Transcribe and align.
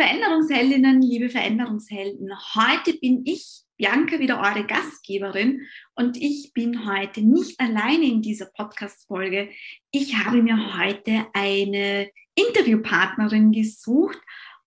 Veränderungsheldinnen, 0.00 1.02
liebe 1.02 1.28
Veränderungshelden, 1.28 2.30
heute 2.54 2.94
bin 2.94 3.20
ich, 3.26 3.64
Bianca, 3.76 4.18
wieder 4.18 4.40
eure 4.40 4.66
Gastgeberin 4.66 5.60
und 5.94 6.16
ich 6.16 6.52
bin 6.54 6.86
heute 6.90 7.20
nicht 7.20 7.60
alleine 7.60 8.06
in 8.06 8.22
dieser 8.22 8.46
Podcast-Folge. 8.46 9.50
Ich 9.90 10.16
habe 10.16 10.42
mir 10.42 10.78
heute 10.78 11.26
eine 11.34 12.08
Interviewpartnerin 12.34 13.52
gesucht 13.52 14.18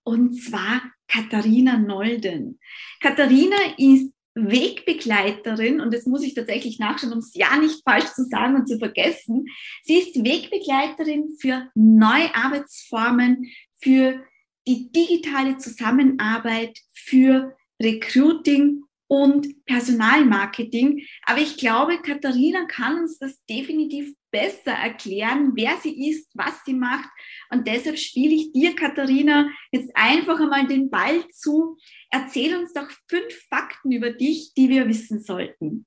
und 0.04 0.40
zwar 0.40 0.84
Katharina 1.08 1.80
Nolden. 1.80 2.60
Katharina 3.02 3.58
ist 3.80 4.14
Wegbegleiterin, 4.36 5.82
und 5.82 5.96
das 5.96 6.06
muss 6.06 6.22
ich 6.22 6.36
tatsächlich 6.36 6.78
nachschauen, 6.78 7.14
um 7.14 7.20
es 7.20 7.34
ja 7.34 7.58
nicht 7.58 7.82
falsch 7.84 8.14
zu 8.14 8.24
sagen 8.26 8.54
und 8.54 8.68
zu 8.68 8.78
vergessen. 8.78 9.48
Sie 9.82 9.96
ist 9.96 10.16
Wegbegleiterin 10.16 11.36
für 11.40 11.72
neue 11.74 12.36
Arbeitsformen, 12.36 13.48
für 13.82 14.24
die 14.68 14.92
digitale 14.92 15.58
Zusammenarbeit, 15.58 16.80
für 16.94 17.56
Recruiting 17.82 18.84
und 19.08 19.66
Personalmarketing. 19.66 21.06
Aber 21.26 21.40
ich 21.40 21.58
glaube, 21.58 22.02
Katharina 22.02 22.66
kann 22.66 22.98
uns 22.98 23.20
das 23.20 23.44
definitiv 23.46 24.14
besser 24.32 24.72
erklären, 24.72 25.52
wer 25.54 25.78
sie 25.78 26.10
ist, 26.10 26.32
was 26.34 26.64
sie 26.66 26.74
macht. 26.74 27.10
Und 27.52 27.68
deshalb 27.68 28.00
spiele 28.00 28.34
ich 28.34 28.52
dir, 28.52 28.76
Katharina, 28.76 29.48
jetzt 29.72 29.92
einfach 29.96 30.40
einmal 30.40 30.66
den 30.66 30.90
Ball 30.90 31.28
zu. 31.30 31.78
Erzähl 32.10 32.56
uns 32.58 32.74
doch 32.74 32.90
fünf 33.08 33.48
Fakten 33.50 33.92
über 33.92 34.12
dich, 34.12 34.54
die 34.56 34.70
wir 34.70 34.88
wissen 34.88 35.22
sollten. 35.22 35.86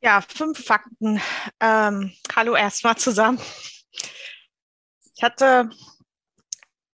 Ja, 0.00 0.20
fünf 0.20 0.64
Fakten. 0.64 1.20
Ähm, 1.60 2.12
hallo 2.34 2.56
erstmal 2.56 2.96
zusammen. 2.96 3.38
Ich 5.14 5.22
hatte 5.22 5.70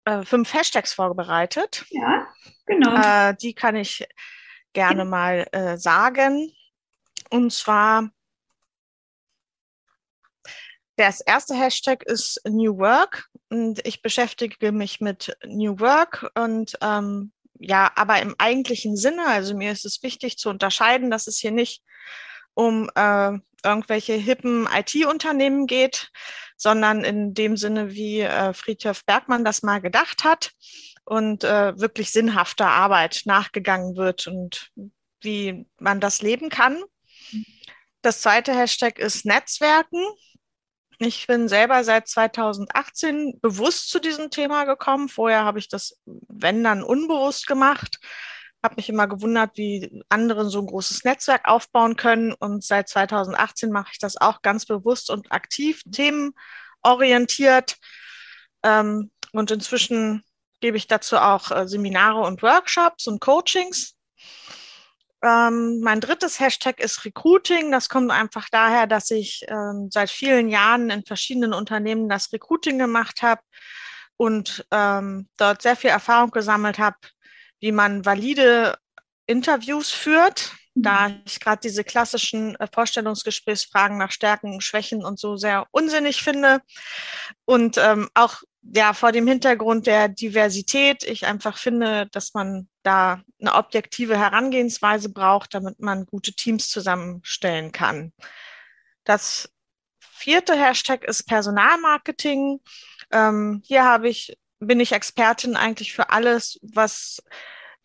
äh, 0.06 0.24
fünf 0.24 0.54
Hashtags 0.54 0.94
vorbereitet. 0.94 1.84
Ja, 1.90 2.26
genau. 2.64 2.94
Äh, 2.94 3.34
die 3.36 3.54
kann 3.54 3.76
ich 3.76 4.06
gerne 4.72 5.04
mal 5.04 5.46
äh, 5.52 5.76
sagen. 5.76 6.52
Und 7.30 7.52
zwar, 7.52 8.10
das 10.96 11.20
erste 11.20 11.54
Hashtag 11.54 12.04
ist 12.04 12.40
New 12.48 12.78
Work 12.78 13.28
und 13.50 13.84
ich 13.86 14.00
beschäftige 14.00 14.72
mich 14.72 15.00
mit 15.00 15.36
New 15.44 15.78
Work 15.80 16.30
und 16.34 16.78
ähm, 16.80 17.32
ja, 17.58 17.90
aber 17.96 18.20
im 18.20 18.34
eigentlichen 18.38 18.96
Sinne, 18.96 19.26
also 19.26 19.56
mir 19.56 19.72
ist 19.72 19.84
es 19.84 20.02
wichtig 20.02 20.38
zu 20.38 20.50
unterscheiden, 20.50 21.10
dass 21.10 21.26
es 21.26 21.38
hier 21.38 21.50
nicht 21.50 21.82
um 22.54 22.88
äh, 22.94 23.32
irgendwelche 23.64 24.12
hippen 24.14 24.68
IT-Unternehmen 24.72 25.66
geht, 25.66 26.10
sondern 26.56 27.04
in 27.04 27.34
dem 27.34 27.56
Sinne, 27.56 27.92
wie 27.92 28.20
äh, 28.20 28.52
Friedhof 28.52 29.04
Bergmann 29.04 29.44
das 29.44 29.62
mal 29.62 29.80
gedacht 29.80 30.24
hat 30.24 30.52
und 31.04 31.44
äh, 31.44 31.78
wirklich 31.78 32.10
sinnhafter 32.10 32.68
Arbeit 32.68 33.22
nachgegangen 33.26 33.96
wird 33.96 34.26
und 34.26 34.70
wie 35.20 35.66
man 35.78 36.00
das 36.00 36.22
leben 36.22 36.48
kann. 36.48 36.82
Das 38.02 38.20
zweite 38.20 38.54
Hashtag 38.54 38.98
ist 38.98 39.24
Netzwerken. 39.24 40.02
Ich 40.98 41.26
bin 41.26 41.48
selber 41.48 41.84
seit 41.84 42.08
2018 42.08 43.38
bewusst 43.40 43.90
zu 43.90 44.00
diesem 44.00 44.30
Thema 44.30 44.64
gekommen. 44.64 45.08
Vorher 45.08 45.44
habe 45.44 45.58
ich 45.58 45.68
das, 45.68 46.00
wenn 46.04 46.64
dann, 46.64 46.82
unbewusst 46.82 47.46
gemacht. 47.46 47.98
Habe 48.66 48.74
mich 48.78 48.88
immer 48.88 49.06
gewundert, 49.06 49.52
wie 49.54 50.02
andere 50.08 50.50
so 50.50 50.58
ein 50.58 50.66
großes 50.66 51.04
Netzwerk 51.04 51.46
aufbauen 51.46 51.94
können. 51.94 52.32
Und 52.32 52.64
seit 52.64 52.88
2018 52.88 53.70
mache 53.70 53.90
ich 53.92 54.00
das 54.00 54.16
auch 54.16 54.42
ganz 54.42 54.66
bewusst 54.66 55.08
und 55.08 55.30
aktiv, 55.30 55.82
themenorientiert. 55.92 57.76
Ähm, 58.64 59.12
und 59.30 59.52
inzwischen 59.52 60.24
gebe 60.58 60.76
ich 60.76 60.88
dazu 60.88 61.16
auch 61.16 61.52
äh, 61.52 61.68
Seminare 61.68 62.22
und 62.22 62.42
Workshops 62.42 63.06
und 63.06 63.20
Coachings. 63.20 63.94
Ähm, 65.22 65.78
mein 65.80 66.00
drittes 66.00 66.40
Hashtag 66.40 66.80
ist 66.80 67.04
Recruiting. 67.04 67.70
Das 67.70 67.88
kommt 67.88 68.10
einfach 68.10 68.48
daher, 68.50 68.88
dass 68.88 69.12
ich 69.12 69.44
ähm, 69.46 69.90
seit 69.92 70.10
vielen 70.10 70.48
Jahren 70.48 70.90
in 70.90 71.04
verschiedenen 71.04 71.52
Unternehmen 71.52 72.08
das 72.08 72.32
Recruiting 72.32 72.80
gemacht 72.80 73.22
habe 73.22 73.42
und 74.16 74.66
ähm, 74.72 75.28
dort 75.36 75.62
sehr 75.62 75.76
viel 75.76 75.90
Erfahrung 75.90 76.32
gesammelt 76.32 76.80
habe, 76.80 76.96
wie 77.60 77.72
man 77.72 78.04
valide 78.04 78.76
Interviews 79.26 79.90
führt. 79.90 80.52
Da 80.74 81.08
mhm. 81.08 81.22
ich 81.24 81.40
gerade 81.40 81.60
diese 81.62 81.84
klassischen 81.84 82.54
äh, 82.56 82.68
Vorstellungsgesprächsfragen 82.72 83.98
nach 83.98 84.10
Stärken, 84.10 84.60
Schwächen 84.60 85.04
und 85.04 85.18
so 85.18 85.36
sehr 85.36 85.66
unsinnig 85.70 86.22
finde 86.22 86.60
und 87.44 87.78
ähm, 87.78 88.08
auch 88.14 88.42
ja, 88.74 88.92
vor 88.94 89.12
dem 89.12 89.26
Hintergrund 89.26 89.86
der 89.86 90.08
Diversität, 90.08 91.04
ich 91.04 91.26
einfach 91.26 91.58
finde, 91.58 92.08
dass 92.10 92.34
man 92.34 92.68
da 92.82 93.22
eine 93.40 93.54
objektive 93.54 94.18
Herangehensweise 94.18 95.10
braucht, 95.10 95.54
damit 95.54 95.80
man 95.80 96.06
gute 96.06 96.32
Teams 96.32 96.68
zusammenstellen 96.68 97.72
kann. 97.72 98.12
Das 99.04 99.48
vierte 100.00 100.54
Hashtag 100.54 101.04
ist 101.04 101.24
Personalmarketing. 101.24 102.60
Ähm, 103.12 103.62
hier 103.64 103.84
habe 103.84 104.08
ich, 104.08 104.36
bin 104.58 104.80
ich 104.80 104.92
Expertin 104.92 105.56
eigentlich 105.56 105.92
für 105.92 106.10
alles, 106.10 106.58
was 106.62 107.22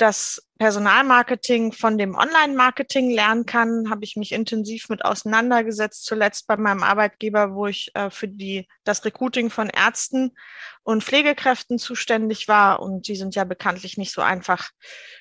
das 0.02 0.42
Personalmarketing 0.58 1.74
von 1.74 1.98
dem 1.98 2.16
Online-Marketing 2.16 3.12
lernen 3.12 3.46
kann, 3.46 3.90
habe 3.90 4.04
ich 4.04 4.16
mich 4.16 4.32
intensiv 4.32 4.90
mit 4.90 5.06
auseinandergesetzt, 5.06 6.06
zuletzt 6.06 6.48
bei 6.48 6.58
meinem 6.58 6.82
Arbeitgeber, 6.82 7.54
wo 7.54 7.68
ich 7.68 7.92
äh, 7.94 8.10
für 8.10 8.28
die, 8.28 8.68
das 8.84 9.06
Recruiting 9.06 9.52
von 9.52 9.70
Ärzten 9.70 10.36
und 10.84 11.04
Pflegekräften 11.04 11.78
zuständig 11.78 12.48
war. 12.48 12.80
Und 12.80 13.08
die 13.08 13.16
sind 13.16 13.36
ja 13.36 13.44
bekanntlich 13.44 13.98
nicht 13.98 14.12
so 14.12 14.22
einfach 14.22 14.72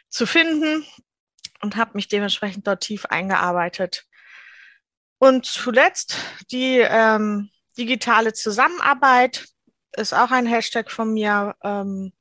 zu 0.09 0.27
finden 0.27 0.87
und 1.61 1.77
habe 1.77 1.93
mich 1.95 2.09
dementsprechend 2.09 2.67
dort 2.67 2.81
tief 2.81 3.05
eingearbeitet. 3.05 4.07
Und 5.19 5.45
zuletzt 5.45 6.17
die 6.51 6.79
ähm, 6.79 7.51
digitale 7.77 8.33
Zusammenarbeit 8.33 9.47
ist 9.97 10.13
auch 10.13 10.31
ein 10.31 10.47
Hashtag 10.47 10.91
von 10.91 11.13
mir, 11.13 11.55
ähm, 11.63 12.13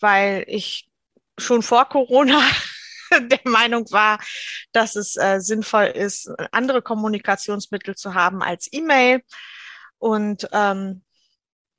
weil 0.00 0.44
ich 0.46 0.90
schon 1.38 1.62
vor 1.62 1.88
Corona 1.88 2.40
der 3.20 3.40
Meinung 3.44 3.90
war, 3.90 4.18
dass 4.72 4.96
es 4.96 5.16
äh, 5.16 5.40
sinnvoll 5.40 5.86
ist, 5.86 6.30
andere 6.50 6.82
Kommunikationsmittel 6.82 7.94
zu 7.94 8.14
haben 8.14 8.42
als 8.42 8.68
E-Mail. 8.72 9.22
Und 9.98 10.48
ähm, 10.52 11.04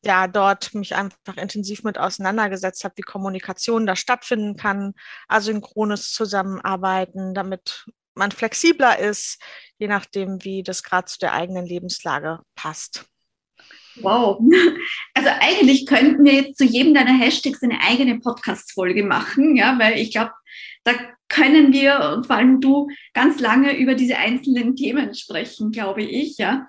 ja, 0.06 0.28
dort 0.28 0.74
mich 0.74 0.96
einfach 0.96 1.38
intensiv 1.38 1.84
mit 1.84 1.98
auseinandergesetzt 1.98 2.84
habe, 2.84 2.96
wie 2.98 3.04
Kommunikation 3.04 3.86
da 3.86 3.96
stattfinden 3.96 4.58
kann, 4.58 4.94
asynchrones 5.28 6.12
Zusammenarbeiten, 6.12 7.34
damit 7.34 7.86
man 8.14 8.32
flexibler 8.32 9.00
ist, 9.00 9.42
je 9.78 9.88
nachdem, 9.88 10.44
wie 10.44 10.62
das 10.62 10.84
gerade 10.84 11.06
zu 11.06 11.20
der 11.20 11.34
eigenen 11.34 11.66
Lebenslage 11.66 12.40
passt. 12.56 13.06
Wow. 14.02 14.42
Also 15.16 15.30
eigentlich 15.40 15.86
könnten 15.86 16.24
wir 16.26 16.34
jetzt 16.34 16.58
zu 16.58 16.66
jedem 16.66 16.94
deiner 16.94 17.14
Hashtags 17.18 17.62
eine 17.62 17.80
eigene 17.82 18.20
Podcast-Folge 18.20 19.04
machen, 19.04 19.56
ja, 19.56 19.78
weil 19.80 20.00
ich 20.00 20.12
glaube, 20.12 20.32
da 20.84 20.94
können 21.30 21.72
wir, 21.72 22.22
vor 22.26 22.36
allem 22.36 22.60
du, 22.60 22.90
ganz 23.14 23.40
lange 23.40 23.78
über 23.78 23.96
diese 23.96 24.18
einzelnen 24.18 24.76
Themen 24.76 25.14
sprechen, 25.14 25.72
glaube 25.72 26.04
ich, 26.04 26.38
ja. 26.38 26.68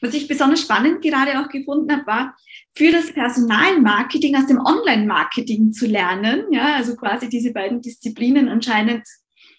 Was 0.00 0.14
ich 0.14 0.28
besonders 0.28 0.60
spannend 0.60 1.02
gerade 1.02 1.40
auch 1.40 1.48
gefunden 1.48 1.90
habe, 1.90 2.06
war, 2.06 2.36
für 2.76 2.92
das 2.92 3.12
Personalmarketing 3.12 4.36
aus 4.36 4.46
dem 4.46 4.60
Online-Marketing 4.60 5.72
zu 5.72 5.86
lernen, 5.86 6.44
ja, 6.52 6.76
also 6.76 6.94
quasi 6.94 7.28
diese 7.28 7.52
beiden 7.52 7.80
Disziplinen 7.80 8.48
anscheinend 8.48 9.02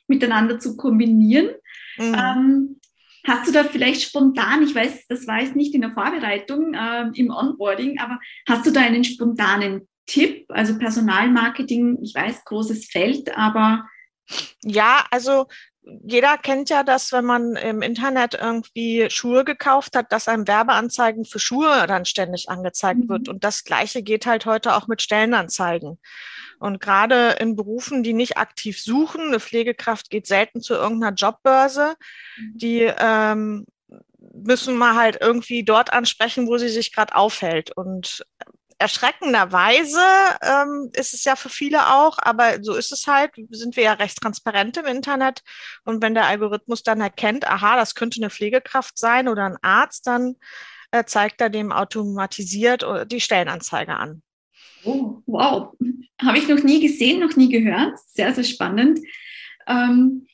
miteinander 0.07 0.59
zu 0.59 0.77
kombinieren. 0.77 1.49
Mhm. 1.97 2.15
Ähm, 2.15 2.79
Hast 3.25 3.47
du 3.47 3.51
da 3.51 3.63
vielleicht 3.63 4.01
spontan, 4.01 4.63
ich 4.63 4.73
weiß, 4.73 5.07
das 5.07 5.27
war 5.27 5.41
jetzt 5.41 5.55
nicht 5.55 5.73
in 5.75 5.81
der 5.81 5.91
Vorbereitung, 5.91 6.73
äh, 6.73 7.09
im 7.13 7.29
Onboarding, 7.31 7.99
aber 7.99 8.19
hast 8.47 8.65
du 8.65 8.71
da 8.71 8.81
einen 8.81 9.03
spontanen 9.03 9.87
Tipp? 10.05 10.45
Also 10.49 10.77
Personalmarketing, 10.77 11.99
ich 12.01 12.15
weiß, 12.15 12.45
großes 12.45 12.87
Feld, 12.87 13.35
aber. 13.37 13.87
Ja, 14.63 15.05
also 15.11 15.47
jeder 15.83 16.37
kennt 16.37 16.69
ja 16.69 16.83
das, 16.83 17.11
wenn 17.11 17.25
man 17.25 17.55
im 17.55 17.81
Internet 17.81 18.33
irgendwie 18.33 19.09
Schuhe 19.09 19.43
gekauft 19.43 19.95
hat, 19.95 20.11
dass 20.11 20.27
einem 20.27 20.47
Werbeanzeigen 20.47 21.25
für 21.25 21.39
Schuhe 21.39 21.85
dann 21.87 22.05
ständig 22.05 22.49
angezeigt 22.49 23.01
mhm. 23.01 23.09
wird. 23.09 23.29
Und 23.29 23.43
das 23.43 23.63
Gleiche 23.63 24.03
geht 24.03 24.25
halt 24.25 24.45
heute 24.45 24.75
auch 24.75 24.87
mit 24.87 25.01
Stellenanzeigen. 25.01 25.99
Und 26.59 26.81
gerade 26.81 27.37
in 27.39 27.55
Berufen, 27.55 28.03
die 28.03 28.13
nicht 28.13 28.37
aktiv 28.37 28.81
suchen, 28.81 29.27
eine 29.27 29.39
Pflegekraft 29.39 30.09
geht 30.09 30.27
selten 30.27 30.61
zu 30.61 30.73
irgendeiner 30.73 31.15
Jobbörse, 31.15 31.95
mhm. 32.37 32.57
die 32.57 32.91
ähm, 32.99 33.65
müssen 34.33 34.77
wir 34.77 34.95
halt 34.95 35.17
irgendwie 35.21 35.63
dort 35.63 35.93
ansprechen, 35.93 36.47
wo 36.47 36.57
sie 36.57 36.69
sich 36.69 36.93
gerade 36.93 37.15
aufhält. 37.15 37.75
Und 37.75 38.25
erschreckenderweise 38.79 39.99
ähm, 40.41 40.89
ist 40.93 41.13
es 41.13 41.25
ja 41.25 41.35
für 41.35 41.49
viele 41.49 41.93
auch, 41.93 42.17
aber 42.17 42.63
so 42.63 42.75
ist 42.75 42.91
es 42.91 43.07
halt, 43.07 43.31
sind 43.49 43.75
wir 43.75 43.83
ja 43.83 43.93
recht 43.93 44.17
transparent 44.17 44.77
im 44.77 44.85
Internet. 44.85 45.43
Und 45.83 46.01
wenn 46.01 46.13
der 46.13 46.25
Algorithmus 46.25 46.81
dann 46.81 47.01
erkennt, 47.01 47.45
aha, 47.45 47.75
das 47.75 47.93
könnte 47.93 48.21
eine 48.21 48.29
Pflegekraft 48.29 48.97
sein 48.97 49.27
oder 49.27 49.45
ein 49.45 49.57
Arzt, 49.61 50.07
dann 50.07 50.37
äh, 50.91 51.03
zeigt 51.03 51.41
er 51.41 51.49
dem 51.49 51.73
automatisiert 51.73 52.83
äh, 52.83 53.05
die 53.05 53.19
Stellenanzeige 53.19 53.95
an. 53.95 54.23
Oh, 54.85 55.21
wow. 55.25 55.73
Habe 56.21 56.37
ich 56.37 56.47
noch 56.47 56.63
nie 56.63 56.79
gesehen, 56.79 57.19
noch 57.19 57.35
nie 57.35 57.49
gehört. 57.49 57.99
Sehr, 58.07 58.33
sehr 58.33 58.45
spannend. 58.45 58.99
Ähm, 59.67 60.25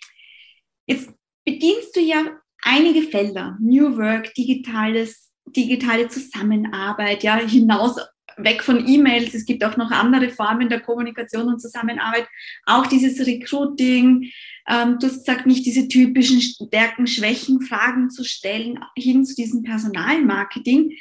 jetzt 0.85 1.09
bedienst 1.43 1.95
du 1.95 1.99
ja 1.99 2.23
einige 2.61 3.01
Felder. 3.01 3.57
New 3.59 3.97
Work, 3.97 4.35
digitales, 4.35 5.31
digitale 5.47 6.09
Zusammenarbeit, 6.09 7.23
ja, 7.23 7.37
hinaus 7.37 7.97
weg 8.37 8.63
von 8.63 8.87
E-Mails. 8.87 9.33
Es 9.33 9.45
gibt 9.45 9.63
auch 9.63 9.77
noch 9.77 9.91
andere 9.91 10.29
Formen 10.29 10.69
der 10.69 10.81
Kommunikation 10.81 11.47
und 11.47 11.61
Zusammenarbeit. 11.61 12.27
Auch 12.65 12.87
dieses 12.87 13.25
Recruiting. 13.25 14.31
Ähm, 14.67 14.97
du 14.99 15.07
hast 15.07 15.25
gesagt, 15.25 15.45
nicht 15.45 15.65
diese 15.65 15.87
typischen 15.87 16.41
Stärken, 16.41 17.07
Schwächen, 17.07 17.61
Fragen 17.61 18.09
zu 18.09 18.23
stellen, 18.23 18.79
hin 18.97 19.25
zu 19.25 19.35
diesem 19.35 19.63
Personalmarketing. 19.63 20.97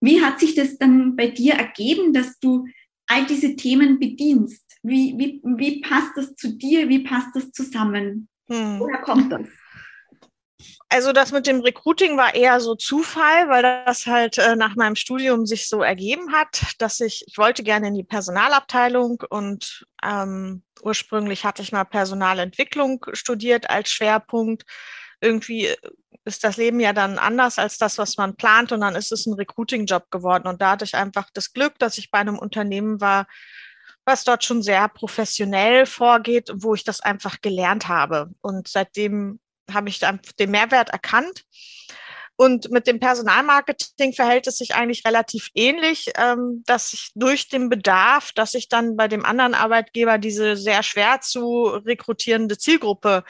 Wie 0.00 0.20
hat 0.20 0.40
sich 0.40 0.54
das 0.54 0.78
dann 0.78 1.16
bei 1.16 1.28
dir 1.28 1.54
ergeben, 1.54 2.12
dass 2.12 2.38
du 2.40 2.66
all 3.06 3.26
diese 3.26 3.56
Themen 3.56 3.98
bedienst? 3.98 4.62
Wie, 4.82 5.14
wie, 5.16 5.40
wie 5.44 5.80
passt 5.80 6.12
das 6.16 6.34
zu 6.34 6.56
dir? 6.56 6.88
Wie 6.88 7.00
passt 7.00 7.34
das 7.34 7.52
zusammen? 7.52 8.28
Hm. 8.48 8.80
Woher 8.80 8.98
kommt 8.98 9.30
das? 9.30 9.48
Also 10.92 11.14
das 11.14 11.32
mit 11.32 11.46
dem 11.46 11.62
Recruiting 11.62 12.18
war 12.18 12.34
eher 12.34 12.60
so 12.60 12.74
Zufall, 12.74 13.48
weil 13.48 13.62
das 13.62 14.06
halt 14.06 14.36
äh, 14.36 14.56
nach 14.56 14.76
meinem 14.76 14.94
Studium 14.94 15.46
sich 15.46 15.66
so 15.66 15.80
ergeben 15.80 16.34
hat, 16.34 16.60
dass 16.76 17.00
ich, 17.00 17.24
ich 17.26 17.38
wollte 17.38 17.62
gerne 17.62 17.88
in 17.88 17.94
die 17.94 18.04
Personalabteilung 18.04 19.22
und 19.30 19.86
ähm, 20.04 20.62
ursprünglich 20.82 21.46
hatte 21.46 21.62
ich 21.62 21.72
mal 21.72 21.84
Personalentwicklung 21.84 23.06
studiert 23.14 23.70
als 23.70 23.90
Schwerpunkt. 23.90 24.66
Irgendwie 25.22 25.70
ist 26.26 26.44
das 26.44 26.58
Leben 26.58 26.78
ja 26.78 26.92
dann 26.92 27.16
anders 27.16 27.58
als 27.58 27.78
das, 27.78 27.96
was 27.96 28.18
man 28.18 28.36
plant 28.36 28.70
und 28.72 28.82
dann 28.82 28.94
ist 28.94 29.12
es 29.12 29.24
ein 29.24 29.32
Recruiting-Job 29.32 30.10
geworden. 30.10 30.46
Und 30.46 30.60
da 30.60 30.72
hatte 30.72 30.84
ich 30.84 30.94
einfach 30.94 31.30
das 31.32 31.54
Glück, 31.54 31.78
dass 31.78 31.96
ich 31.96 32.10
bei 32.10 32.18
einem 32.18 32.38
Unternehmen 32.38 33.00
war, 33.00 33.26
was 34.04 34.24
dort 34.24 34.44
schon 34.44 34.62
sehr 34.62 34.88
professionell 34.88 35.86
vorgeht, 35.86 36.50
wo 36.54 36.74
ich 36.74 36.84
das 36.84 37.00
einfach 37.00 37.40
gelernt 37.40 37.88
habe. 37.88 38.28
Und 38.42 38.68
seitdem 38.68 39.38
habe 39.70 39.88
ich 39.88 40.00
den 40.38 40.50
Mehrwert 40.50 40.90
erkannt. 40.90 41.44
Und 42.36 42.70
mit 42.70 42.86
dem 42.86 42.98
Personalmarketing 42.98 44.14
verhält 44.14 44.46
es 44.46 44.58
sich 44.58 44.74
eigentlich 44.74 45.04
relativ 45.06 45.50
ähnlich, 45.54 46.10
ähm, 46.16 46.62
dass 46.66 46.92
ich 46.92 47.10
durch 47.14 47.48
den 47.48 47.68
Bedarf, 47.68 48.32
dass 48.32 48.54
ich 48.54 48.68
dann 48.68 48.96
bei 48.96 49.06
dem 49.06 49.24
anderen 49.24 49.54
Arbeitgeber 49.54 50.18
diese 50.18 50.56
sehr 50.56 50.82
schwer 50.82 51.20
zu 51.20 51.66
rekrutierende 51.66 52.56
Zielgruppe 52.58 53.22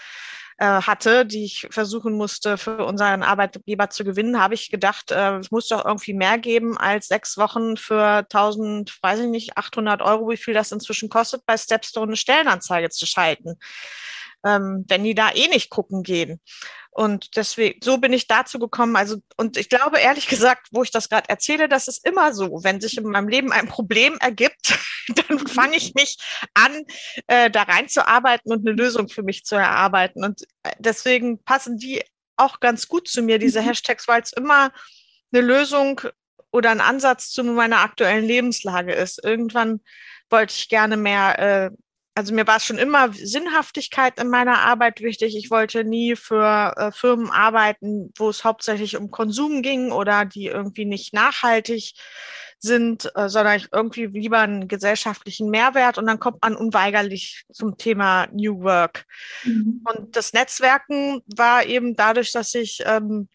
äh, 0.59 0.65
hatte, 0.65 1.27
die 1.27 1.45
ich 1.45 1.67
versuchen 1.71 2.15
musste 2.15 2.57
für 2.57 2.87
unseren 2.87 3.23
Arbeitgeber 3.23 3.91
zu 3.91 4.05
gewinnen, 4.05 4.41
habe 4.41 4.55
ich 4.55 4.71
gedacht, 4.71 5.11
äh, 5.11 5.39
es 5.39 5.51
muss 5.51 5.69
doch 5.69 5.85
irgendwie 5.85 6.15
mehr 6.15 6.39
geben 6.39 6.79
als 6.79 7.09
sechs 7.09 7.37
Wochen 7.37 7.77
für 7.77 8.25
1000, 8.31 8.97
weiß 9.03 9.21
ich 9.21 9.29
nicht, 9.29 9.59
800 9.59 10.01
Euro, 10.03 10.31
wie 10.31 10.37
viel 10.37 10.55
das 10.55 10.73
inzwischen 10.73 11.09
kostet, 11.09 11.45
bei 11.45 11.57
Stepstone 11.57 12.11
eine 12.11 12.17
Stellenanzeige 12.17 12.91
zu 12.91 13.07
schalten 13.07 13.59
ähm, 14.45 14.85
wenn 14.89 15.05
die 15.05 15.15
da 15.15 15.31
eh 15.33 15.49
nicht 15.49 15.71
gucken 15.71 16.03
gehen. 16.03 16.41
Und 16.95 17.37
deswegen, 17.37 17.81
so 17.83 17.97
bin 17.97 18.13
ich 18.13 18.29
dazu 18.29 18.59
gekommen. 18.59 18.97
Also, 18.97 19.17
und 19.39 19.57
ich 19.57 19.71
glaube 19.71 19.99
ehrlich 19.99 20.29
gesagt, 20.29 20.69
wo 20.73 20.83
ich 20.83 20.91
das 20.91 21.09
gerade 21.09 21.29
erzähle, 21.31 21.67
das 21.67 21.89
ist 21.89 22.07
immer 22.07 22.35
so. 22.35 22.63
Wenn 22.63 22.83
sich 22.83 22.99
in 22.99 23.05
meinem 23.05 23.29
Leben 23.29 23.51
ein 23.51 23.67
Problem 23.67 24.19
ergibt, 24.21 24.79
dann 25.09 25.39
mhm. 25.39 25.47
fange 25.47 25.77
ich 25.77 25.95
mich 25.95 26.19
an, 26.53 26.85
äh, 27.29 27.51
da 27.51 27.63
reinzuarbeiten 27.63 28.53
und 28.53 28.67
eine 28.67 28.77
Lösung 28.77 29.09
für 29.09 29.23
mich 29.23 29.45
zu 29.45 29.55
erarbeiten. 29.55 30.23
Und 30.23 30.43
äh, 30.65 30.73
deswegen 30.79 31.43
passen 31.43 31.79
die 31.79 32.03
auch 32.37 32.61
ganz 32.61 32.89
gut 32.89 33.09
zu 33.09 33.23
mir, 33.23 33.39
diese 33.39 33.63
mhm. 33.63 33.67
Hashtags, 33.67 34.07
weil 34.07 34.21
es 34.21 34.33
immer 34.35 34.71
eine 35.33 35.43
Lösung 35.43 36.03
oder 36.51 36.71
ein 36.71 36.83
Ansatz 36.83 37.31
zu 37.31 37.43
meiner 37.43 37.81
aktuellen 37.81 38.27
Lebenslage 38.27 38.93
ist. 38.93 39.25
Irgendwann 39.25 39.81
wollte 40.29 40.55
ich 40.55 40.69
gerne 40.69 40.99
mehr 40.99 41.39
äh, 41.39 41.71
also 42.15 42.35
mir 42.35 42.47
war 42.47 42.59
es 42.59 42.67
schon 42.67 42.79
immer 42.79 43.13
Sinnhaftigkeit 43.13 44.19
in 44.21 44.29
meiner 44.29 44.59
Arbeit 44.61 45.01
wichtig. 45.01 45.37
Ich 45.37 45.51
wollte 45.51 45.85
nie 45.85 46.15
für 46.17 46.75
äh, 46.77 46.93
Firmen 46.93 47.31
arbeiten, 47.31 48.13
wo 48.17 48.29
es 48.29 48.45
hauptsächlich 48.45 48.97
um 48.97 49.11
Konsum 49.11 49.63
ging 49.63 49.93
oder 49.93 50.25
die 50.25 50.47
irgendwie 50.47 50.85
nicht 50.85 51.15
nachhaltig 51.15 51.95
sind, 52.59 53.11
äh, 53.17 53.29
sondern 53.29 53.57
ich 53.57 53.69
irgendwie 53.73 54.07
lieber 54.07 54.41
einen 54.41 54.69
gesellschaftlichen 54.69 55.51
Mehrwert 55.51 55.99
und 55.99 56.07
dann 56.07 56.21
kommt 56.21 56.43
man 56.43 56.55
unweigerlich 56.55 57.45
zum 57.51 57.77
Thema 57.79 58.29
New 58.33 58.63
Work. 58.63 59.07
Mhm. 59.45 59.83
Und 59.85 60.17
das 60.17 60.33
Netzwerken 60.33 61.23
war 61.35 61.65
eben 61.65 61.97
dadurch, 61.97 62.31
dass 62.33 62.55
ich 62.55 62.83
ähm, 62.85 63.29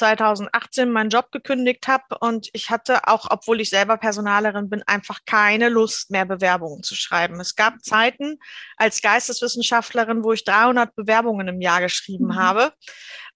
2018 0.00 0.90
meinen 0.90 1.10
Job 1.10 1.30
gekündigt 1.30 1.86
habe 1.86 2.18
und 2.20 2.48
ich 2.52 2.70
hatte 2.70 3.06
auch, 3.06 3.26
obwohl 3.30 3.60
ich 3.60 3.70
selber 3.70 3.96
Personalerin 3.98 4.70
bin, 4.70 4.82
einfach 4.86 5.20
keine 5.26 5.68
Lust 5.68 6.10
mehr 6.10 6.24
Bewerbungen 6.24 6.82
zu 6.82 6.94
schreiben. 6.94 7.38
Es 7.38 7.54
gab 7.54 7.84
Zeiten 7.84 8.38
als 8.76 9.02
Geisteswissenschaftlerin, 9.02 10.24
wo 10.24 10.32
ich 10.32 10.44
300 10.44 10.96
Bewerbungen 10.96 11.48
im 11.48 11.60
Jahr 11.60 11.80
geschrieben 11.80 12.28
mhm. 12.28 12.36
habe 12.36 12.72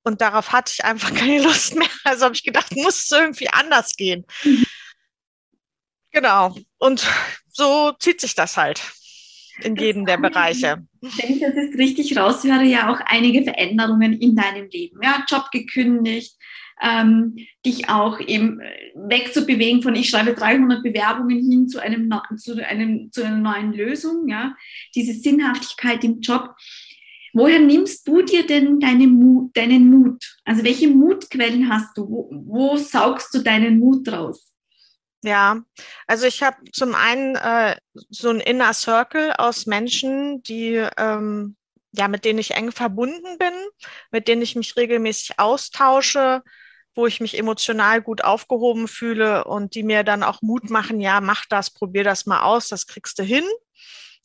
und 0.05 0.21
darauf 0.21 0.53
hatte 0.53 0.73
ich 0.75 0.85
einfach 0.85 1.15
keine 1.15 1.43
Lust 1.43 1.75
mehr. 1.75 1.89
Also 2.05 2.25
habe 2.25 2.35
ich 2.35 2.43
gedacht, 2.43 2.75
muss 2.75 3.05
es 3.05 3.11
irgendwie 3.11 3.51
anders 3.51 3.95
gehen. 3.97 4.25
Mhm. 4.43 4.65
Genau. 6.13 6.57
Und 6.79 7.07
so 7.51 7.93
zieht 7.93 8.21
sich 8.21 8.35
das 8.35 8.57
halt 8.57 8.83
in 9.63 9.77
jedem 9.77 10.07
der 10.07 10.19
Bereiche. 10.19 10.87
Wenn 11.01 11.35
ich 11.35 11.41
das 11.41 11.55
jetzt 11.55 11.79
richtig 11.79 12.17
raushöre, 12.17 12.65
ja 12.65 12.93
auch 12.93 13.01
einige 13.07 13.43
Veränderungen 13.43 14.13
in 14.15 14.35
deinem 14.35 14.69
Leben. 14.69 15.01
Ja, 15.03 15.25
Job 15.29 15.51
gekündigt, 15.53 16.37
ähm, 16.83 17.37
dich 17.65 17.89
auch 17.89 18.21
eben 18.21 18.61
wegzubewegen 18.95 19.83
von 19.83 19.95
ich 19.95 20.11
schreibe 20.11 20.35
300 20.35 20.83
Bewerbungen 20.83 21.51
hin 21.51 21.69
zu, 21.69 21.81
einem, 21.81 22.13
zu, 22.37 22.65
einem, 22.67 23.11
zu 23.13 23.25
einer 23.25 23.37
neuen 23.37 23.73
Lösung, 23.73 24.29
ja, 24.29 24.57
diese 24.95 25.13
Sinnhaftigkeit 25.13 26.03
im 26.05 26.21
Job. 26.21 26.55
Woher 27.33 27.59
nimmst 27.59 28.07
du 28.07 28.23
dir 28.23 28.47
denn 28.47 28.79
deine 28.79 29.09
Mut, 29.09 29.57
deinen 29.57 29.91
Mut? 29.91 30.37
Also 30.45 30.63
welche 30.63 30.89
Mutquellen 30.89 31.69
hast 31.69 31.97
du? 31.99 32.09
Wo, 32.09 32.31
wo 32.31 32.77
saugst 32.77 33.35
du 33.35 33.41
deinen 33.41 33.81
Mut 33.81 34.07
raus? 34.11 34.54
Ja, 35.25 35.63
also 36.07 36.27
ich 36.27 36.43
habe 36.43 36.59
zum 36.73 36.95
einen 36.95 37.35
äh, 37.37 37.77
so 38.11 38.29
ein 38.29 38.41
Inner 38.41 38.75
Circle 38.75 39.33
aus 39.39 39.65
Menschen, 39.65 40.43
die 40.43 40.87
ähm, 40.99 41.57
ja 41.93 42.09
mit 42.09 42.27
denen 42.27 42.39
ich 42.39 42.51
eng 42.51 42.73
verbunden 42.73 43.39
bin, 43.39 43.55
mit 44.11 44.29
denen 44.29 44.43
ich 44.43 44.55
mich 44.55 44.77
regelmäßig 44.77 45.39
austausche, 45.39 46.43
wo 46.95 47.07
ich 47.07 47.21
mich 47.23 47.39
emotional 47.39 48.03
gut 48.03 48.23
aufgehoben 48.23 48.87
fühle 48.87 49.45
und 49.45 49.75
die 49.75 49.83
mir 49.83 50.05
dann 50.05 50.23
auch 50.23 50.43
Mut 50.43 50.69
machen, 50.69 51.01
ja, 51.01 51.23
mach 51.23 51.47
das, 51.49 51.71
probier 51.71 52.05
das 52.05 52.27
mal 52.27 52.43
aus, 52.43 52.69
das 52.69 52.87
kriegst 52.87 53.19
du 53.19 53.23
hin. 53.23 53.45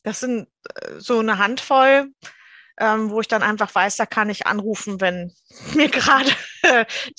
Das 0.02 0.20
sind 0.20 0.48
äh, 0.74 0.98
so 0.98 1.20
eine 1.20 1.38
Handvoll, 1.38 2.12
ähm, 2.78 3.08
wo 3.08 3.22
ich 3.22 3.28
dann 3.28 3.42
einfach 3.42 3.74
weiß, 3.74 3.96
da 3.96 4.04
kann 4.04 4.28
ich 4.28 4.46
anrufen, 4.46 5.00
wenn 5.00 5.32
mir 5.74 5.88
gerade 5.88 6.30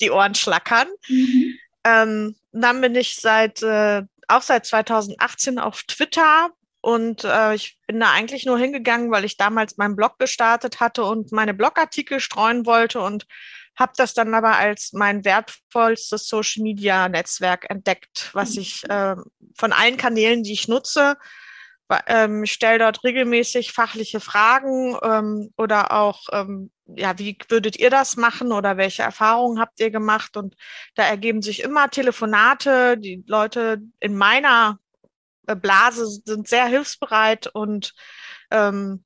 die 0.00 0.12
Ohren 0.12 0.36
schlackern. 0.36 0.86
Mhm. 1.08 1.58
Ähm, 1.84 2.36
dann 2.52 2.80
bin 2.80 2.94
ich 2.94 3.16
seit 3.16 3.62
äh, 3.62 4.02
auch 4.28 4.42
seit 4.42 4.66
2018 4.66 5.58
auf 5.58 5.82
Twitter 5.84 6.50
und 6.80 7.24
äh, 7.24 7.54
ich 7.54 7.78
bin 7.86 8.00
da 8.00 8.10
eigentlich 8.10 8.44
nur 8.44 8.58
hingegangen, 8.58 9.10
weil 9.10 9.24
ich 9.24 9.36
damals 9.36 9.76
meinen 9.76 9.96
Blog 9.96 10.18
gestartet 10.18 10.80
hatte 10.80 11.04
und 11.04 11.32
meine 11.32 11.54
Blogartikel 11.54 12.20
streuen 12.20 12.66
wollte 12.66 13.00
und 13.00 13.26
habe 13.76 13.92
das 13.96 14.14
dann 14.14 14.34
aber 14.34 14.56
als 14.56 14.92
mein 14.92 15.24
wertvollstes 15.24 16.28
Social 16.28 16.62
Media 16.62 17.08
Netzwerk 17.08 17.70
entdeckt, 17.70 18.30
was 18.32 18.56
ich 18.56 18.84
äh, 18.88 19.16
von 19.56 19.72
allen 19.72 19.96
Kanälen, 19.96 20.42
die 20.42 20.52
ich 20.52 20.68
nutze, 20.68 21.16
ähm, 22.06 22.46
stelle 22.46 22.78
dort 22.78 23.04
regelmäßig 23.04 23.72
fachliche 23.72 24.20
Fragen 24.20 24.96
ähm, 25.02 25.52
oder 25.56 25.92
auch, 25.92 26.26
ähm, 26.32 26.70
ja, 26.96 27.18
wie 27.18 27.36
würdet 27.48 27.78
ihr 27.78 27.90
das 27.90 28.16
machen 28.16 28.52
oder 28.52 28.76
welche 28.76 29.02
Erfahrungen 29.02 29.60
habt 29.60 29.80
ihr 29.80 29.90
gemacht? 29.90 30.36
Und 30.36 30.56
da 30.94 31.04
ergeben 31.04 31.42
sich 31.42 31.62
immer 31.62 31.90
Telefonate. 31.90 32.98
Die 32.98 33.22
Leute 33.26 33.82
in 34.00 34.16
meiner 34.16 34.78
äh, 35.46 35.56
Blase 35.56 36.06
sind 36.24 36.48
sehr 36.48 36.66
hilfsbereit 36.66 37.48
und 37.48 37.94
ähm, 38.50 39.04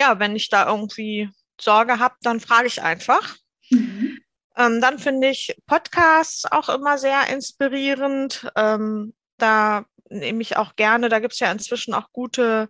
ja, 0.00 0.18
wenn 0.18 0.36
ich 0.36 0.48
da 0.48 0.68
irgendwie 0.68 1.30
Sorge 1.60 1.98
habe, 1.98 2.14
dann 2.22 2.40
frage 2.40 2.68
ich 2.68 2.82
einfach. 2.82 3.36
Mhm. 3.70 4.18
Ähm, 4.56 4.80
dann 4.80 4.98
finde 4.98 5.28
ich 5.28 5.56
Podcasts 5.66 6.44
auch 6.50 6.68
immer 6.68 6.98
sehr 6.98 7.28
inspirierend. 7.28 8.50
Ähm, 8.56 9.14
da 9.38 9.84
nehme 10.10 10.42
ich 10.42 10.56
auch 10.56 10.76
gerne, 10.76 11.08
da 11.08 11.20
gibt 11.20 11.34
es 11.34 11.40
ja 11.40 11.50
inzwischen 11.52 11.94
auch 11.94 12.12
gute 12.12 12.68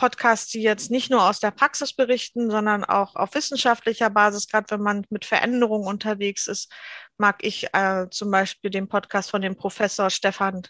Podcasts, 0.00 0.50
die 0.50 0.62
jetzt 0.62 0.90
nicht 0.90 1.10
nur 1.10 1.28
aus 1.28 1.40
der 1.40 1.50
Praxis 1.50 1.92
berichten, 1.92 2.50
sondern 2.50 2.84
auch 2.84 3.16
auf 3.16 3.34
wissenschaftlicher 3.34 4.08
Basis, 4.08 4.48
gerade 4.48 4.70
wenn 4.70 4.80
man 4.80 5.06
mit 5.10 5.26
Veränderungen 5.26 5.86
unterwegs 5.86 6.46
ist, 6.46 6.72
mag 7.18 7.44
ich 7.44 7.74
äh, 7.74 8.06
zum 8.10 8.30
Beispiel 8.30 8.70
den 8.70 8.88
Podcast 8.88 9.30
von 9.30 9.42
dem 9.42 9.56
Professor 9.56 10.08
Stefan 10.08 10.62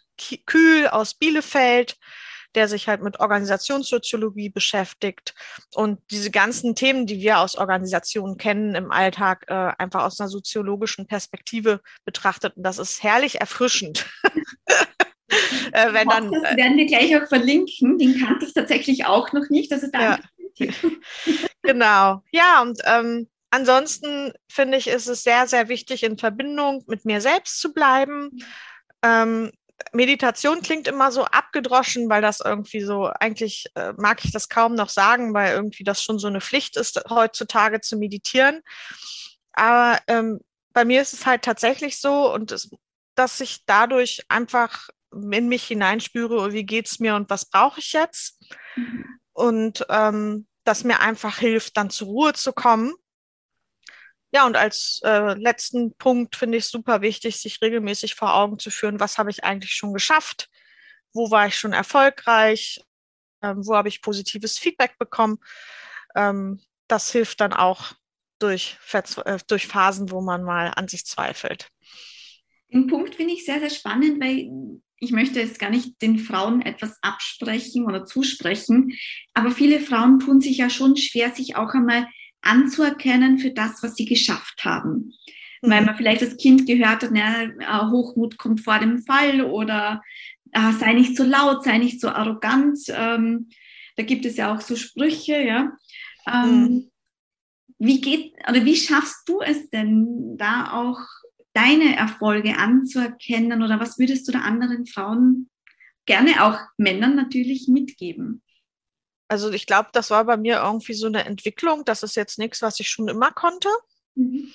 Kühl 0.46 0.88
aus 0.88 1.14
Bielefeld 1.14 1.96
der 2.56 2.66
sich 2.66 2.88
halt 2.88 3.00
mit 3.00 3.20
Organisationssoziologie 3.20 4.48
beschäftigt 4.48 5.34
und 5.72 6.00
diese 6.10 6.32
ganzen 6.32 6.74
Themen, 6.74 7.06
die 7.06 7.20
wir 7.20 7.38
aus 7.38 7.54
Organisationen 7.54 8.38
kennen 8.38 8.74
im 8.74 8.90
Alltag, 8.90 9.44
äh, 9.46 9.70
einfach 9.78 10.02
aus 10.02 10.18
einer 10.18 10.28
soziologischen 10.28 11.06
Perspektive 11.06 11.80
betrachtet. 12.04 12.56
Und 12.56 12.64
das 12.64 12.78
ist 12.78 13.04
herrlich 13.04 13.40
erfrischend. 13.40 14.04
äh, 15.72 15.92
wenn 15.92 16.08
dann, 16.08 16.30
das 16.30 16.42
äh, 16.42 16.56
werden 16.56 16.76
wir 16.76 16.86
gleich 16.86 17.16
auch 17.16 17.26
verlinken. 17.28 17.98
Den 17.98 18.18
kannte 18.18 18.46
ich 18.46 18.54
tatsächlich 18.54 19.06
auch 19.06 19.32
noch 19.32 19.48
nicht. 19.50 19.72
Also 19.72 19.88
danke. 19.90 20.22
Ja. 20.58 20.66
genau. 21.62 22.22
Ja, 22.32 22.62
und 22.62 22.80
ähm, 22.84 23.28
ansonsten 23.50 24.32
finde 24.48 24.78
ich, 24.78 24.88
ist 24.88 25.06
es 25.06 25.22
sehr, 25.22 25.46
sehr 25.46 25.68
wichtig, 25.68 26.02
in 26.02 26.18
Verbindung 26.18 26.84
mit 26.86 27.04
mir 27.04 27.20
selbst 27.20 27.60
zu 27.60 27.72
bleiben. 27.72 28.30
Ähm, 29.02 29.50
Meditation 29.92 30.60
klingt 30.60 30.86
immer 30.88 31.10
so 31.10 31.24
abgedroschen, 31.24 32.08
weil 32.08 32.22
das 32.22 32.40
irgendwie 32.40 32.82
so, 32.82 33.06
eigentlich 33.06 33.66
äh, 33.74 33.92
mag 33.96 34.24
ich 34.24 34.32
das 34.32 34.48
kaum 34.48 34.74
noch 34.74 34.90
sagen, 34.90 35.32
weil 35.34 35.54
irgendwie 35.54 35.84
das 35.84 36.02
schon 36.02 36.18
so 36.18 36.28
eine 36.28 36.40
Pflicht 36.40 36.76
ist, 36.76 37.00
heutzutage 37.08 37.80
zu 37.80 37.96
meditieren. 37.96 38.60
Aber 39.52 39.98
ähm, 40.06 40.40
bei 40.72 40.84
mir 40.84 41.02
ist 41.02 41.12
es 41.12 41.26
halt 41.26 41.42
tatsächlich 41.42 41.98
so 41.98 42.32
und 42.32 42.52
es, 42.52 42.70
dass 43.14 43.40
ich 43.40 43.64
dadurch 43.66 44.22
einfach 44.28 44.88
in 45.12 45.48
mich 45.48 45.64
hineinspüre, 45.64 46.52
wie 46.52 46.64
geht 46.64 46.86
es 46.86 47.00
mir 47.00 47.14
und 47.16 47.30
was 47.30 47.46
brauche 47.46 47.80
ich 47.80 47.92
jetzt? 47.92 48.38
Mhm. 48.76 49.04
Und 49.32 49.86
ähm, 49.88 50.46
das 50.64 50.84
mir 50.84 51.00
einfach 51.00 51.38
hilft, 51.38 51.76
dann 51.76 51.90
zur 51.90 52.08
Ruhe 52.08 52.32
zu 52.32 52.52
kommen 52.52 52.94
ja, 54.32 54.46
und 54.46 54.56
als 54.56 55.00
äh, 55.04 55.34
letzten 55.34 55.94
Punkt 55.96 56.36
finde 56.36 56.58
ich 56.58 56.66
super 56.66 57.00
wichtig, 57.00 57.38
sich 57.38 57.60
regelmäßig 57.60 58.14
vor 58.14 58.34
Augen 58.34 58.58
zu 58.58 58.70
führen, 58.70 59.00
was 59.00 59.18
habe 59.18 59.30
ich 59.30 59.42
eigentlich 59.42 59.72
schon 59.72 59.92
geschafft, 59.92 60.48
wo 61.12 61.30
war 61.30 61.48
ich 61.48 61.58
schon 61.58 61.72
erfolgreich, 61.72 62.80
ähm, 63.42 63.66
wo 63.66 63.74
habe 63.74 63.88
ich 63.88 64.02
positives 64.02 64.56
Feedback 64.56 64.98
bekommen. 64.98 65.38
Ähm, 66.14 66.60
das 66.86 67.10
hilft 67.10 67.40
dann 67.40 67.52
auch 67.52 67.92
durch, 68.38 68.78
äh, 68.92 69.38
durch 69.48 69.66
Phasen, 69.66 70.10
wo 70.12 70.20
man 70.20 70.44
mal 70.44 70.72
an 70.76 70.86
sich 70.86 71.04
zweifelt. 71.06 71.68
Den 72.72 72.86
Punkt 72.86 73.16
finde 73.16 73.34
ich 73.34 73.44
sehr, 73.44 73.58
sehr 73.58 73.70
spannend, 73.70 74.22
weil 74.22 74.48
ich 75.00 75.12
möchte 75.12 75.40
jetzt 75.40 75.58
gar 75.58 75.70
nicht 75.70 76.00
den 76.02 76.18
Frauen 76.18 76.60
etwas 76.60 76.98
absprechen 77.02 77.86
oder 77.86 78.04
zusprechen, 78.04 78.92
aber 79.32 79.50
viele 79.50 79.80
Frauen 79.80 80.20
tun 80.20 80.40
sich 80.40 80.58
ja 80.58 80.68
schon 80.68 80.96
schwer, 80.96 81.30
sich 81.30 81.56
auch 81.56 81.74
einmal 81.74 82.06
anzuerkennen 82.42 83.38
für 83.38 83.50
das, 83.50 83.82
was 83.82 83.96
sie 83.96 84.04
geschafft 84.04 84.64
haben. 84.64 85.14
Mhm. 85.62 85.70
Weil 85.70 85.84
man 85.84 85.96
vielleicht 85.96 86.22
als 86.22 86.36
Kind 86.36 86.66
gehört 86.66 87.02
hat, 87.02 87.10
na, 87.12 87.90
Hochmut 87.90 88.38
kommt 88.38 88.60
vor 88.60 88.78
dem 88.78 89.02
Fall 89.02 89.42
oder 89.42 90.02
äh, 90.52 90.72
sei 90.72 90.92
nicht 90.92 91.16
so 91.16 91.24
laut, 91.24 91.64
sei 91.64 91.78
nicht 91.78 92.00
so 92.00 92.10
arrogant. 92.10 92.78
Ähm, 92.88 93.48
da 93.96 94.02
gibt 94.02 94.26
es 94.26 94.36
ja 94.36 94.54
auch 94.54 94.60
so 94.60 94.76
Sprüche, 94.76 95.42
ja. 95.42 95.72
Ähm, 96.30 96.62
mhm. 96.62 96.90
Wie 97.78 98.02
geht 98.02 98.34
oder 98.46 98.66
wie 98.66 98.76
schaffst 98.76 99.26
du 99.26 99.40
es 99.40 99.70
denn, 99.70 100.36
da 100.36 100.72
auch 100.72 101.00
deine 101.60 101.96
Erfolge 101.96 102.56
anzuerkennen 102.56 103.62
oder 103.62 103.80
was 103.80 103.98
würdest 103.98 104.26
du 104.26 104.32
da 104.32 104.40
anderen 104.40 104.86
Frauen, 104.86 105.50
gerne 106.06 106.44
auch 106.44 106.58
Männern 106.76 107.14
natürlich 107.14 107.68
mitgeben? 107.68 108.42
Also 109.28 109.50
ich 109.52 109.66
glaube, 109.66 109.90
das 109.92 110.10
war 110.10 110.24
bei 110.24 110.36
mir 110.36 110.56
irgendwie 110.56 110.94
so 110.94 111.06
eine 111.06 111.24
Entwicklung. 111.24 111.84
Das 111.84 112.02
ist 112.02 112.16
jetzt 112.16 112.38
nichts, 112.38 112.62
was 112.62 112.80
ich 112.80 112.88
schon 112.88 113.08
immer 113.08 113.30
konnte. 113.30 113.68
Mhm. 114.14 114.52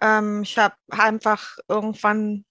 Ähm, 0.00 0.42
ich 0.42 0.56
habe 0.56 0.76
einfach 0.90 1.56
irgendwann 1.68 2.44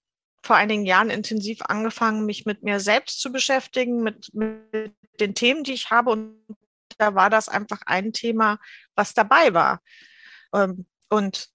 vor 0.44 0.58
einigen 0.58 0.86
Jahren 0.86 1.10
intensiv 1.10 1.62
angefangen, 1.62 2.26
mich 2.26 2.46
mit 2.46 2.64
mir 2.64 2.82
selbst 2.82 3.22
zu 3.22 3.32
beschäftigen, 3.32 4.04
mit, 4.04 4.34
mit 4.34 4.94
den 5.20 5.36
Themen, 5.36 5.64
die 5.64 5.74
ich 5.74 5.90
habe. 5.90 6.12
Und 6.12 6.36
da 6.98 7.16
war 7.16 7.30
das 7.30 7.48
einfach 7.48 7.82
ein 7.86 8.12
Thema, 8.12 8.60
was 8.96 9.14
dabei 9.14 9.54
war. 9.54 9.82
Ähm, 10.54 10.86
und 11.10 11.50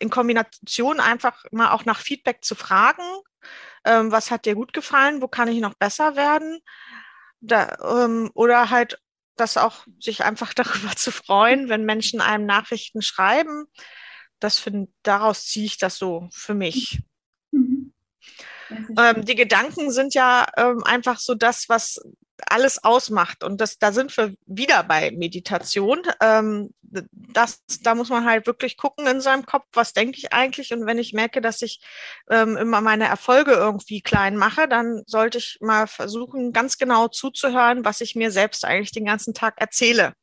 in 0.00 0.10
Kombination 0.10 1.00
einfach 1.00 1.44
mal 1.50 1.70
auch 1.70 1.84
nach 1.84 2.00
Feedback 2.00 2.44
zu 2.44 2.54
fragen, 2.54 3.02
ähm, 3.84 4.10
was 4.10 4.30
hat 4.30 4.44
dir 4.44 4.54
gut 4.54 4.72
gefallen, 4.72 5.22
wo 5.22 5.28
kann 5.28 5.48
ich 5.48 5.60
noch 5.60 5.74
besser 5.74 6.16
werden? 6.16 6.60
Da, 7.40 8.04
ähm, 8.04 8.30
oder 8.34 8.70
halt 8.70 9.00
das 9.36 9.56
auch, 9.56 9.86
sich 10.00 10.24
einfach 10.24 10.54
darüber 10.54 10.96
zu 10.96 11.12
freuen, 11.12 11.68
wenn 11.68 11.84
Menschen 11.84 12.20
einem 12.20 12.46
Nachrichten 12.46 13.02
schreiben. 13.02 13.66
Das 14.40 14.58
find, 14.58 14.90
daraus 15.02 15.46
ziehe 15.46 15.66
ich 15.66 15.78
das 15.78 15.96
so 15.96 16.28
für 16.32 16.54
mich. 16.54 17.02
Mhm. 17.52 17.92
Ähm, 18.98 19.24
die 19.24 19.36
Gedanken 19.36 19.90
sind 19.92 20.14
ja 20.14 20.46
ähm, 20.56 20.82
einfach 20.84 21.18
so 21.18 21.34
das, 21.34 21.68
was 21.68 22.00
alles 22.46 22.82
ausmacht. 22.84 23.42
Und 23.42 23.60
das, 23.60 23.78
da 23.78 23.92
sind 23.92 24.16
wir 24.16 24.34
wieder 24.46 24.82
bei 24.82 25.10
Meditation. 25.10 26.02
Ähm, 26.20 26.70
das, 26.82 27.62
da 27.82 27.94
muss 27.94 28.08
man 28.08 28.24
halt 28.24 28.46
wirklich 28.46 28.76
gucken 28.76 29.06
in 29.06 29.20
seinem 29.20 29.46
Kopf, 29.46 29.64
was 29.72 29.92
denke 29.92 30.18
ich 30.18 30.32
eigentlich. 30.32 30.72
Und 30.72 30.86
wenn 30.86 30.98
ich 30.98 31.12
merke, 31.12 31.40
dass 31.40 31.62
ich 31.62 31.80
ähm, 32.30 32.56
immer 32.56 32.80
meine 32.80 33.06
Erfolge 33.06 33.52
irgendwie 33.52 34.00
klein 34.00 34.36
mache, 34.36 34.68
dann 34.68 35.02
sollte 35.06 35.38
ich 35.38 35.58
mal 35.60 35.86
versuchen, 35.86 36.52
ganz 36.52 36.78
genau 36.78 37.08
zuzuhören, 37.08 37.84
was 37.84 38.00
ich 38.00 38.14
mir 38.14 38.30
selbst 38.30 38.64
eigentlich 38.64 38.92
den 38.92 39.06
ganzen 39.06 39.34
Tag 39.34 39.60
erzähle. 39.60 40.14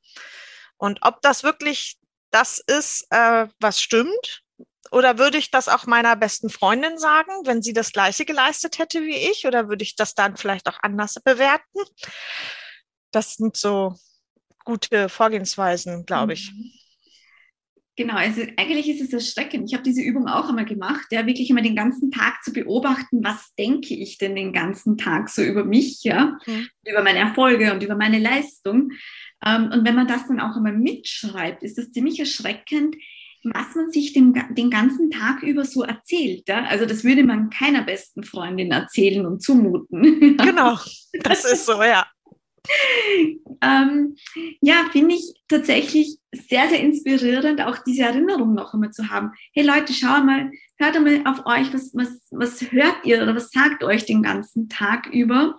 Und 0.77 0.99
ob 1.01 1.21
das 1.21 1.43
wirklich 1.43 1.97
das 2.31 2.59
ist, 2.59 3.05
äh, 3.11 3.47
was 3.59 3.79
stimmt, 3.79 4.42
oder 4.91 5.17
würde 5.17 5.37
ich 5.37 5.51
das 5.51 5.69
auch 5.69 5.85
meiner 5.85 6.15
besten 6.15 6.49
Freundin 6.49 6.97
sagen, 6.97 7.31
wenn 7.45 7.61
sie 7.61 7.73
das 7.73 7.91
Gleiche 7.91 8.25
geleistet 8.25 8.79
hätte 8.79 9.01
wie 9.01 9.31
ich? 9.31 9.47
Oder 9.47 9.69
würde 9.69 9.83
ich 9.83 9.95
das 9.95 10.13
dann 10.13 10.37
vielleicht 10.37 10.67
auch 10.67 10.79
anders 10.81 11.15
bewerten? 11.23 11.79
Das 13.11 13.35
sind 13.35 13.57
so 13.57 13.95
gute 14.65 15.09
Vorgehensweisen, 15.09 16.05
glaube 16.05 16.33
ich. 16.33 16.51
Mhm. 16.51 16.71
Genau, 17.95 18.15
also 18.15 18.41
eigentlich 18.57 18.89
ist 18.89 19.01
es 19.01 19.13
erschreckend. 19.13 19.69
Ich 19.69 19.75
habe 19.75 19.83
diese 19.83 20.01
Übung 20.01 20.27
auch 20.27 20.49
einmal 20.49 20.65
gemacht, 20.65 21.05
ja, 21.11 21.27
wirklich 21.27 21.51
immer 21.51 21.61
den 21.61 21.75
ganzen 21.75 22.09
Tag 22.09 22.43
zu 22.43 22.51
beobachten, 22.51 23.23
was 23.23 23.53
denke 23.53 23.93
ich 23.93 24.17
denn 24.17 24.35
den 24.35 24.51
ganzen 24.51 24.97
Tag 24.97 25.29
so 25.29 25.43
über 25.43 25.63
mich, 25.63 26.03
ja, 26.03 26.39
mhm. 26.47 26.67
über 26.87 27.03
meine 27.03 27.19
Erfolge 27.19 27.71
und 27.71 27.83
über 27.83 27.95
meine 27.95 28.17
Leistung. 28.17 28.93
Ähm, 29.45 29.69
und 29.71 29.85
wenn 29.85 29.93
man 29.93 30.07
das 30.07 30.27
dann 30.27 30.39
auch 30.39 30.55
einmal 30.55 30.73
mitschreibt, 30.73 31.61
ist 31.61 31.77
das 31.77 31.91
ziemlich 31.91 32.19
erschreckend, 32.19 32.95
was 33.43 33.75
man 33.75 33.91
sich 33.91 34.13
den, 34.13 34.33
den 34.51 34.69
ganzen 34.69 35.11
Tag 35.11 35.43
über 35.43 35.65
so 35.65 35.83
erzählt. 35.83 36.47
Ja? 36.47 36.63
Also 36.65 36.85
das 36.85 37.03
würde 37.03 37.23
man 37.23 37.49
keiner 37.49 37.83
besten 37.83 38.23
Freundin 38.23 38.71
erzählen 38.71 39.25
und 39.25 39.41
zumuten. 39.41 40.37
Genau, 40.43 40.77
das 41.23 41.45
ist 41.45 41.65
so, 41.65 41.81
ja. 41.83 42.05
ähm, 43.61 44.15
ja, 44.61 44.85
finde 44.91 45.15
ich 45.15 45.33
tatsächlich 45.47 46.17
sehr, 46.31 46.69
sehr 46.69 46.79
inspirierend, 46.79 47.61
auch 47.61 47.77
diese 47.79 48.03
Erinnerung 48.03 48.53
noch 48.53 48.73
einmal 48.73 48.91
zu 48.91 49.09
haben. 49.09 49.31
Hey 49.53 49.65
Leute, 49.65 49.93
schau 49.93 50.23
mal, 50.23 50.49
hört 50.77 50.95
einmal 50.95 51.21
auf 51.25 51.45
euch, 51.45 51.73
was, 51.73 51.91
was, 51.93 52.21
was 52.31 52.71
hört 52.71 52.97
ihr 53.03 53.21
oder 53.21 53.35
was 53.35 53.51
sagt 53.51 53.83
euch 53.83 54.05
den 54.05 54.23
ganzen 54.23 54.69
Tag 54.69 55.07
über? 55.07 55.57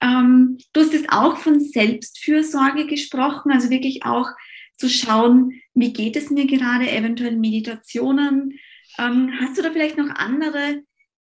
Ähm, 0.00 0.58
du 0.72 0.80
hast 0.80 0.92
jetzt 0.92 1.10
auch 1.10 1.38
von 1.38 1.60
Selbstfürsorge 1.60 2.86
gesprochen, 2.86 3.50
also 3.50 3.70
wirklich 3.70 4.04
auch 4.04 4.28
zu 4.78 4.88
schauen, 4.88 5.60
wie 5.74 5.92
geht 5.92 6.16
es 6.16 6.30
mir 6.30 6.46
gerade, 6.46 6.90
eventuell 6.90 7.36
Meditationen. 7.36 8.58
Ähm, 8.98 9.32
hast 9.40 9.58
du 9.58 9.62
da 9.62 9.70
vielleicht 9.70 9.98
noch 9.98 10.08
andere 10.10 10.82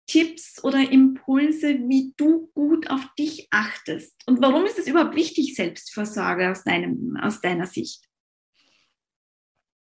Tipps 0.06 0.62
oder 0.64 0.90
Impulse, 0.90 1.78
wie 1.88 2.14
du 2.16 2.50
gut 2.54 2.90
auf 2.90 3.06
dich 3.18 3.48
achtest? 3.50 4.16
Und 4.26 4.40
warum 4.40 4.64
ist 4.66 4.78
es 4.78 4.86
überhaupt 4.86 5.14
wichtig, 5.14 5.54
Selbstversorge 5.54 6.50
aus, 6.50 6.64
deinem, 6.64 7.16
aus 7.22 7.40
deiner 7.40 7.66
Sicht? 7.66 8.04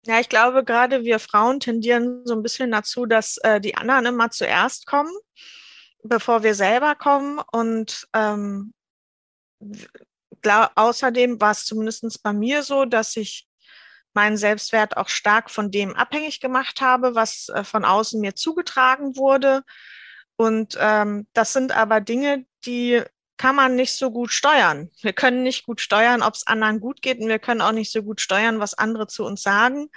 Ja, 0.05 0.19
ich 0.19 0.27
glaube, 0.27 0.65
gerade 0.65 1.03
wir 1.03 1.19
Frauen 1.19 1.61
tendieren 1.61 2.25
so 2.25 2.35
ein 2.35 2.43
bisschen 2.43 2.71
dazu, 2.71 3.05
dass 3.05 3.37
äh, 3.37 3.61
die 3.61 3.75
anderen 3.75 4.05
immer 4.05 4.29
zuerst 4.31 4.85
kommen, 4.85 5.13
bevor 6.03 6.43
wir 6.43 6.55
selber 6.55 6.95
kommen. 6.95 7.41
Und 7.51 8.07
ähm, 8.13 8.73
außerdem 10.75 11.39
war 11.39 11.51
es 11.51 11.65
zumindest 11.65 12.21
bei 12.21 12.33
mir 12.33 12.63
so, 12.63 12.83
dass 12.83 13.15
ich 13.15 13.47
meinen 14.15 14.37
Selbstwert 14.37 14.97
auch 14.97 15.09
stark 15.09 15.49
von 15.49 15.71
dem 15.71 15.95
abhängig 15.95 16.39
gemacht 16.39 16.81
habe, 16.81 17.15
was 17.15 17.49
äh, 17.49 17.63
von 17.63 17.85
außen 17.85 18.19
mir 18.19 18.35
zugetragen 18.35 19.15
wurde. 19.15 19.63
Und 20.35 20.77
ähm, 20.79 21.27
das 21.33 21.53
sind 21.53 21.71
aber 21.71 22.01
Dinge, 22.01 22.45
die 22.65 23.03
kann 23.37 23.55
man 23.55 23.75
nicht 23.75 23.93
so 23.93 24.11
gut 24.11 24.31
steuern. 24.31 24.89
Wir 25.01 25.13
können 25.13 25.43
nicht 25.43 25.65
gut 25.65 25.81
steuern, 25.81 26.21
ob 26.21 26.35
es 26.35 26.47
anderen 26.47 26.79
gut 26.79 27.01
geht 27.01 27.19
und 27.19 27.27
wir 27.27 27.39
können 27.39 27.61
auch 27.61 27.71
nicht 27.71 27.91
so 27.91 28.03
gut 28.03 28.21
steuern, 28.21 28.59
was 28.59 28.73
andere 28.73 29.07
zu 29.07 29.25
uns 29.25 29.41
sagen. 29.41 29.89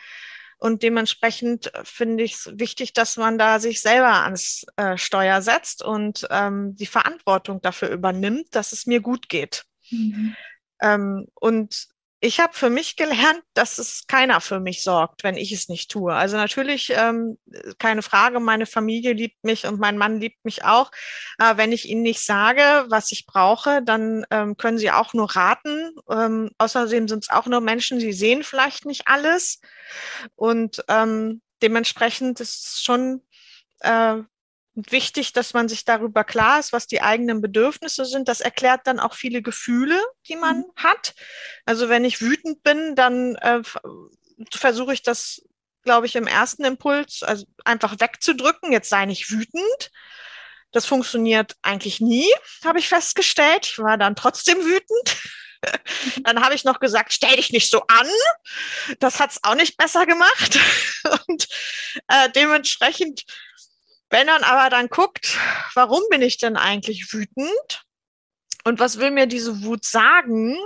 Und 0.58 0.82
dementsprechend 0.82 1.74
äh, 1.74 1.84
finde 1.84 2.24
ich 2.24 2.34
es 2.34 2.50
wichtig, 2.54 2.92
dass 2.92 3.16
man 3.16 3.38
da 3.38 3.60
sich 3.60 3.80
selber 3.82 4.24
ans 4.24 4.64
äh, 4.76 4.96
Steuer 4.96 5.42
setzt 5.42 5.82
und 5.82 6.26
ähm, 6.30 6.74
die 6.76 6.86
Verantwortung 6.86 7.60
dafür 7.60 7.90
übernimmt, 7.90 8.54
dass 8.54 8.72
es 8.72 8.86
mir 8.86 9.00
gut 9.00 9.28
geht. 9.28 9.64
Mhm. 9.90 10.34
Ähm, 10.80 11.26
und 11.34 11.88
ich 12.20 12.40
habe 12.40 12.54
für 12.54 12.70
mich 12.70 12.96
gelernt, 12.96 13.42
dass 13.52 13.78
es 13.78 14.06
keiner 14.06 14.40
für 14.40 14.58
mich 14.58 14.82
sorgt, 14.82 15.22
wenn 15.22 15.36
ich 15.36 15.52
es 15.52 15.68
nicht 15.68 15.90
tue. 15.90 16.14
Also 16.14 16.36
natürlich, 16.36 16.92
ähm, 16.96 17.38
keine 17.78 18.02
Frage, 18.02 18.40
meine 18.40 18.64
Familie 18.64 19.12
liebt 19.12 19.44
mich 19.44 19.66
und 19.66 19.78
mein 19.78 19.98
Mann 19.98 20.18
liebt 20.18 20.42
mich 20.44 20.64
auch. 20.64 20.90
Aber 21.36 21.58
wenn 21.58 21.72
ich 21.72 21.88
ihnen 21.88 22.02
nicht 22.02 22.20
sage, 22.20 22.86
was 22.88 23.12
ich 23.12 23.26
brauche, 23.26 23.82
dann 23.82 24.24
ähm, 24.30 24.56
können 24.56 24.78
sie 24.78 24.90
auch 24.90 25.12
nur 25.12 25.36
raten. 25.36 25.94
Ähm, 26.10 26.50
außerdem 26.56 27.06
sind 27.06 27.24
es 27.24 27.30
auch 27.30 27.46
nur 27.46 27.60
Menschen, 27.60 28.00
sie 28.00 28.12
sehen 28.12 28.42
vielleicht 28.42 28.86
nicht 28.86 29.08
alles. 29.08 29.60
Und 30.36 30.82
ähm, 30.88 31.42
dementsprechend 31.62 32.40
ist 32.40 32.64
es 32.64 32.82
schon 32.82 33.22
äh, 33.80 34.16
wichtig, 34.76 35.32
dass 35.32 35.54
man 35.54 35.68
sich 35.68 35.84
darüber 35.84 36.22
klar 36.22 36.60
ist, 36.60 36.72
was 36.72 36.86
die 36.86 37.00
eigenen 37.00 37.40
Bedürfnisse 37.40 38.04
sind. 38.04 38.28
Das 38.28 38.40
erklärt 38.40 38.82
dann 38.84 39.00
auch 39.00 39.14
viele 39.14 39.42
Gefühle, 39.42 40.00
die 40.28 40.36
man 40.36 40.58
mhm. 40.58 40.64
hat. 40.76 41.14
Also 41.64 41.88
wenn 41.88 42.04
ich 42.04 42.20
wütend 42.20 42.62
bin, 42.62 42.94
dann 42.94 43.36
äh, 43.36 43.62
versuche 44.54 44.92
ich 44.92 45.02
das, 45.02 45.42
glaube 45.82 46.06
ich, 46.06 46.14
im 46.14 46.26
ersten 46.26 46.64
Impuls 46.64 47.22
also 47.22 47.46
einfach 47.64 47.98
wegzudrücken. 47.98 48.70
Jetzt 48.70 48.90
sei 48.90 49.06
nicht 49.06 49.30
wütend. 49.30 49.90
Das 50.72 50.84
funktioniert 50.84 51.56
eigentlich 51.62 52.00
nie, 52.00 52.28
habe 52.64 52.78
ich 52.78 52.88
festgestellt. 52.88 53.66
Ich 53.66 53.78
war 53.78 53.96
dann 53.96 54.14
trotzdem 54.14 54.58
wütend. 54.58 55.16
Dann 56.22 56.44
habe 56.44 56.54
ich 56.54 56.64
noch 56.64 56.80
gesagt, 56.80 57.12
stell 57.12 57.36
dich 57.36 57.50
nicht 57.50 57.70
so 57.70 57.82
an. 57.88 58.06
Das 59.00 59.20
hat 59.20 59.30
es 59.30 59.42
auch 59.42 59.54
nicht 59.54 59.76
besser 59.76 60.06
gemacht. 60.06 60.58
Und 61.28 61.48
äh, 62.08 62.30
dementsprechend 62.30 63.24
wenn 64.10 64.26
man 64.26 64.42
aber 64.44 64.70
dann 64.70 64.88
guckt, 64.88 65.38
warum 65.74 66.02
bin 66.10 66.22
ich 66.22 66.38
denn 66.38 66.56
eigentlich 66.56 67.12
wütend 67.12 67.84
und 68.64 68.78
was 68.78 68.98
will 68.98 69.10
mir 69.10 69.26
diese 69.26 69.62
Wut 69.62 69.84
sagen? 69.84 70.56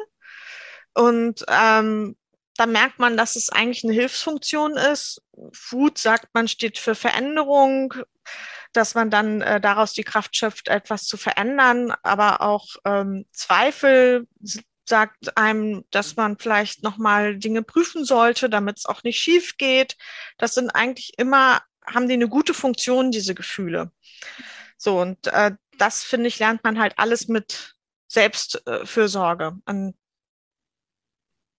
Und 0.95 1.45
ähm, 1.49 2.17
da 2.57 2.67
merkt 2.67 2.99
man, 2.99 3.17
dass 3.17 3.37
es 3.37 3.51
eigentlich 3.51 3.85
eine 3.85 3.95
Hilfsfunktion 3.95 4.77
ist. 4.77 5.23
Wut, 5.71 5.97
sagt 5.99 6.29
man, 6.35 6.49
steht 6.49 6.77
für 6.79 6.95
Veränderung, 6.95 7.95
dass 8.73 8.95
man 8.95 9.11
dann 9.11 9.41
äh, 9.41 9.61
daraus 9.61 9.95
die 9.95 10.05
Kraft 10.05 10.37
schöpft, 10.37 10.69
etwas 10.69 11.05
zu 11.05 11.17
verändern, 11.17 11.95
aber 12.03 12.43
auch 12.43 12.67
ähm, 12.85 13.25
Zweifel 13.33 14.27
sagt 14.85 15.37
einem, 15.37 15.85
dass 15.91 16.17
man 16.17 16.37
vielleicht 16.39 16.83
nochmal 16.83 17.39
Dinge 17.39 17.63
prüfen 17.63 18.05
sollte, 18.05 18.51
damit 18.51 18.79
es 18.79 18.87
auch 18.87 19.03
nicht 19.05 19.21
schief 19.21 19.57
geht. 19.57 19.97
Das 20.37 20.55
sind 20.55 20.71
eigentlich 20.71 21.13
immer 21.17 21.63
haben 21.93 22.09
die 22.09 22.15
eine 22.15 22.29
gute 22.29 22.55
Funktion, 22.55 23.11
diese 23.11 23.35
Gefühle. 23.35 23.93
So, 24.77 25.01
und 25.01 25.27
äh, 25.27 25.53
das, 25.79 26.03
finde 26.03 26.29
ich, 26.29 26.39
lernt 26.39 26.65
man 26.65 26.79
halt 26.79 26.95
alles 26.99 27.29
mit 27.29 27.75
Selbstfürsorge. 28.09 29.59
Und 29.67 29.95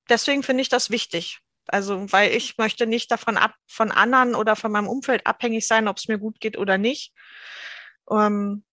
deswegen 0.09 0.43
finde 0.43 0.61
ich 0.61 0.69
das 0.69 0.89
wichtig. 0.89 1.39
Also, 1.67 2.11
weil 2.11 2.31
ich 2.31 2.57
möchte 2.57 2.87
nicht 2.87 3.11
davon 3.11 3.37
ab, 3.37 3.55
von 3.67 3.91
anderen 3.91 4.35
oder 4.35 4.55
von 4.55 4.71
meinem 4.71 4.87
Umfeld 4.87 5.25
abhängig 5.25 5.67
sein, 5.67 5.87
ob 5.87 5.97
es 5.97 6.07
mir 6.07 6.17
gut 6.17 6.39
geht 6.39 6.57
oder 6.57 6.77
nicht. 6.77 7.13
Ähm, 8.09 8.63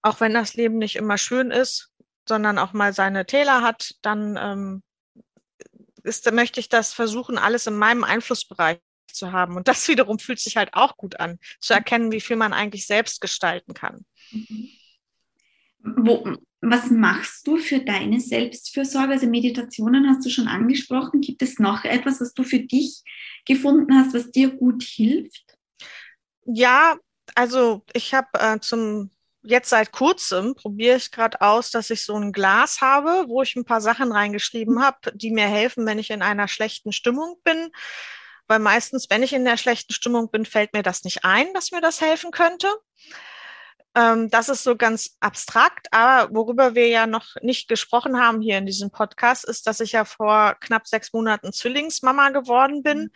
auch 0.00 0.20
wenn 0.20 0.34
das 0.34 0.54
Leben 0.54 0.78
nicht 0.78 0.96
immer 0.96 1.18
schön 1.18 1.50
ist, 1.50 1.92
sondern 2.28 2.58
auch 2.58 2.72
mal 2.72 2.92
seine 2.92 3.26
Täler 3.26 3.62
hat, 3.62 3.96
dann 4.02 4.36
ähm, 4.40 4.82
ist, 6.04 6.30
möchte 6.32 6.60
ich 6.60 6.68
das 6.68 6.92
versuchen, 6.92 7.38
alles 7.38 7.66
in 7.66 7.76
meinem 7.76 8.04
Einflussbereich 8.04 8.78
zu 9.06 9.32
haben. 9.32 9.56
Und 9.56 9.68
das 9.68 9.86
wiederum 9.88 10.18
fühlt 10.18 10.40
sich 10.40 10.56
halt 10.56 10.70
auch 10.72 10.96
gut 10.96 11.20
an, 11.20 11.38
zu 11.60 11.74
erkennen, 11.74 12.12
wie 12.12 12.20
viel 12.20 12.36
man 12.36 12.52
eigentlich 12.52 12.86
selbst 12.86 13.20
gestalten 13.20 13.74
kann. 13.74 14.04
Mhm. 14.30 14.68
Wo, 15.84 16.36
was 16.60 16.90
machst 16.90 17.46
du 17.46 17.56
für 17.56 17.80
deine 17.80 18.20
Selbstfürsorge? 18.20 19.14
Also 19.14 19.26
Meditationen 19.26 20.08
hast 20.08 20.24
du 20.24 20.30
schon 20.30 20.46
angesprochen. 20.46 21.20
Gibt 21.20 21.42
es 21.42 21.58
noch 21.58 21.84
etwas, 21.84 22.20
was 22.20 22.34
du 22.34 22.44
für 22.44 22.60
dich 22.60 23.02
gefunden 23.44 23.92
hast, 23.94 24.14
was 24.14 24.30
dir 24.30 24.50
gut 24.50 24.82
hilft? 24.84 25.58
Ja, 26.44 26.96
also 27.34 27.84
ich 27.92 28.14
habe 28.14 28.28
äh, 28.38 28.60
zum 28.60 29.10
jetzt 29.44 29.70
seit 29.70 29.90
kurzem 29.90 30.54
probiere 30.54 30.96
ich 30.96 31.10
gerade 31.10 31.40
aus, 31.40 31.70
dass 31.70 31.90
ich 31.90 32.04
so 32.04 32.14
ein 32.14 32.30
Glas 32.30 32.80
habe, 32.80 33.24
wo 33.26 33.42
ich 33.42 33.56
ein 33.56 33.64
paar 33.64 33.80
Sachen 33.80 34.12
reingeschrieben 34.12 34.80
habe, 34.80 34.98
die 35.14 35.32
mir 35.32 35.46
helfen, 35.46 35.84
wenn 35.84 35.98
ich 35.98 36.10
in 36.10 36.22
einer 36.22 36.46
schlechten 36.46 36.92
Stimmung 36.92 37.36
bin 37.42 37.70
weil 38.52 38.58
meistens, 38.58 39.08
wenn 39.08 39.22
ich 39.22 39.32
in 39.32 39.46
der 39.46 39.56
schlechten 39.56 39.94
Stimmung 39.94 40.30
bin, 40.30 40.44
fällt 40.44 40.74
mir 40.74 40.82
das 40.82 41.04
nicht 41.04 41.24
ein, 41.24 41.54
dass 41.54 41.72
mir 41.72 41.80
das 41.80 42.02
helfen 42.02 42.32
könnte. 42.32 42.68
Ähm, 43.94 44.28
das 44.28 44.50
ist 44.50 44.62
so 44.62 44.76
ganz 44.76 45.16
abstrakt, 45.20 45.86
aber 45.90 46.34
worüber 46.34 46.74
wir 46.74 46.86
ja 46.88 47.06
noch 47.06 47.36
nicht 47.40 47.66
gesprochen 47.66 48.20
haben 48.20 48.42
hier 48.42 48.58
in 48.58 48.66
diesem 48.66 48.90
Podcast, 48.90 49.46
ist, 49.46 49.66
dass 49.66 49.80
ich 49.80 49.92
ja 49.92 50.04
vor 50.04 50.56
knapp 50.60 50.86
sechs 50.86 51.14
Monaten 51.14 51.50
Zwillingsmama 51.50 52.28
geworden 52.28 52.82
bin. 52.82 52.98
Mhm. 52.98 53.10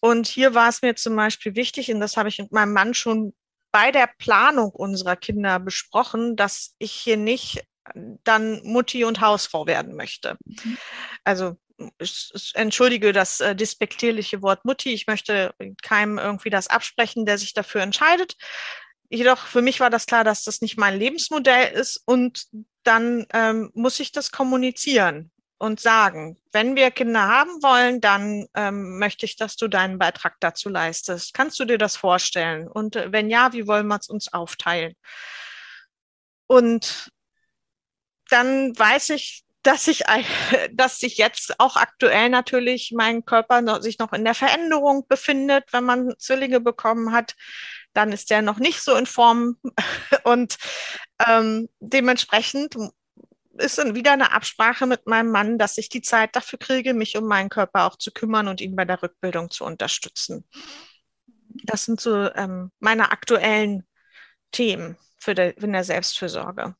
Und 0.00 0.26
hier 0.26 0.56
war 0.56 0.68
es 0.68 0.82
mir 0.82 0.96
zum 0.96 1.14
Beispiel 1.14 1.54
wichtig, 1.54 1.92
und 1.92 2.00
das 2.00 2.16
habe 2.16 2.28
ich 2.28 2.40
mit 2.40 2.50
meinem 2.50 2.72
Mann 2.72 2.94
schon 2.94 3.34
bei 3.70 3.92
der 3.92 4.10
Planung 4.18 4.72
unserer 4.72 5.14
Kinder 5.14 5.60
besprochen, 5.60 6.34
dass 6.34 6.74
ich 6.80 6.90
hier 6.90 7.16
nicht 7.16 7.62
dann 8.24 8.60
Mutti 8.64 9.04
und 9.04 9.20
Hausfrau 9.20 9.68
werden 9.68 9.94
möchte. 9.94 10.36
Mhm. 10.44 10.78
Also 11.22 11.56
entschuldige 12.54 13.12
das 13.12 13.40
äh, 13.40 13.54
despektierliche 13.54 14.42
Wort 14.42 14.64
Mutti. 14.64 14.92
Ich 14.92 15.06
möchte 15.06 15.54
keinem 15.82 16.18
irgendwie 16.18 16.50
das 16.50 16.68
absprechen, 16.68 17.26
der 17.26 17.38
sich 17.38 17.54
dafür 17.54 17.82
entscheidet. 17.82 18.36
Jedoch 19.10 19.46
für 19.46 19.62
mich 19.62 19.80
war 19.80 19.90
das 19.90 20.06
klar, 20.06 20.24
dass 20.24 20.44
das 20.44 20.60
nicht 20.60 20.76
mein 20.76 20.98
Lebensmodell 20.98 21.72
ist 21.72 22.02
und 22.04 22.46
dann 22.82 23.26
ähm, 23.32 23.70
muss 23.74 24.00
ich 24.00 24.12
das 24.12 24.32
kommunizieren 24.32 25.30
und 25.58 25.80
sagen, 25.80 26.38
wenn 26.52 26.76
wir 26.76 26.90
Kinder 26.90 27.22
haben 27.22 27.62
wollen, 27.62 28.00
dann 28.00 28.46
ähm, 28.54 28.98
möchte 28.98 29.26
ich, 29.26 29.36
dass 29.36 29.56
du 29.56 29.68
deinen 29.68 29.98
Beitrag 29.98 30.36
dazu 30.40 30.68
leistest. 30.68 31.34
Kannst 31.34 31.58
du 31.58 31.64
dir 31.64 31.78
das 31.78 31.96
vorstellen? 31.96 32.68
Und 32.68 32.96
äh, 32.96 33.12
wenn 33.12 33.28
ja, 33.28 33.52
wie 33.52 33.66
wollen 33.66 33.88
wir 33.88 33.98
es 33.98 34.08
uns 34.08 34.32
aufteilen? 34.32 34.94
Und 36.46 37.10
dann 38.30 38.78
weiß 38.78 39.10
ich, 39.10 39.44
dass 39.68 39.86
ich, 39.86 40.04
dass 40.72 40.98
sich 40.98 41.18
jetzt 41.18 41.60
auch 41.60 41.76
aktuell 41.76 42.30
natürlich 42.30 42.92
mein 42.96 43.24
Körper 43.24 43.60
noch, 43.60 43.82
sich 43.82 43.98
noch 43.98 44.12
in 44.14 44.24
der 44.24 44.34
Veränderung 44.34 45.06
befindet, 45.06 45.64
wenn 45.72 45.84
man 45.84 46.14
Zwillinge 46.18 46.60
bekommen 46.60 47.12
hat. 47.12 47.36
Dann 47.92 48.10
ist 48.12 48.30
der 48.30 48.40
noch 48.40 48.58
nicht 48.58 48.80
so 48.80 48.96
in 48.96 49.06
Form 49.06 49.58
und 50.24 50.56
ähm, 51.26 51.68
dementsprechend 51.80 52.76
ist 53.58 53.76
dann 53.76 53.94
wieder 53.94 54.12
eine 54.12 54.32
Absprache 54.32 54.86
mit 54.86 55.06
meinem 55.06 55.32
Mann, 55.32 55.58
dass 55.58 55.76
ich 55.78 55.88
die 55.88 56.02
Zeit 56.02 56.34
dafür 56.34 56.58
kriege, 56.58 56.94
mich 56.94 57.16
um 57.18 57.24
meinen 57.24 57.48
Körper 57.50 57.84
auch 57.86 57.96
zu 57.96 58.10
kümmern 58.10 58.48
und 58.48 58.60
ihn 58.60 58.76
bei 58.76 58.84
der 58.84 59.02
Rückbildung 59.02 59.50
zu 59.50 59.64
unterstützen. 59.64 60.48
Das 61.64 61.84
sind 61.84 62.00
so 62.00 62.32
ähm, 62.34 62.70
meine 62.78 63.10
aktuellen 63.10 63.84
Themen 64.52 64.96
für 65.18 65.34
der, 65.34 65.58
in 65.58 65.72
der 65.72 65.84
Selbstfürsorge 65.84 66.74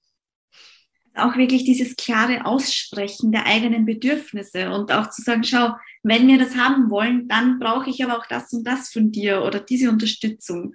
auch 1.15 1.37
wirklich 1.37 1.65
dieses 1.65 1.97
klare 1.97 2.45
Aussprechen 2.45 3.33
der 3.33 3.47
eigenen 3.47 3.85
Bedürfnisse 3.87 4.71
und 4.71 4.93
auch 4.93 5.11
zu 5.11 5.23
sagen, 5.23 5.45
schau, 5.45 5.75
wenn 6.03 6.27
wir 6.27 6.39
das 6.39 6.57
haben 6.57 6.91
wollen, 6.91 7.29
dann 7.29 7.59
brauche 7.59 7.91
ich 7.91 8.03
aber 8.05 8.19
auch 8.19 8.27
das 8.27 8.53
und 8.53 8.65
das 8.65 8.91
von 8.91 9.11
dir 9.11 9.43
oder 9.45 9.61
diese 9.61 9.91
Unterstützung. 9.91 10.75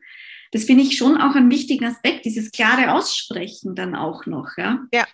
Das 0.52 0.66
finde 0.66 0.84
ich 0.84 0.98
schon 0.98 1.20
auch 1.20 1.36
einen 1.36 1.50
wichtigen 1.50 1.86
Aspekt, 1.86 2.26
dieses 2.26 2.52
klare 2.52 2.94
Aussprechen 2.94 3.76
dann 3.76 3.96
auch 3.96 4.26
noch, 4.26 4.50
ja. 4.58 4.80
Ja. 4.94 5.08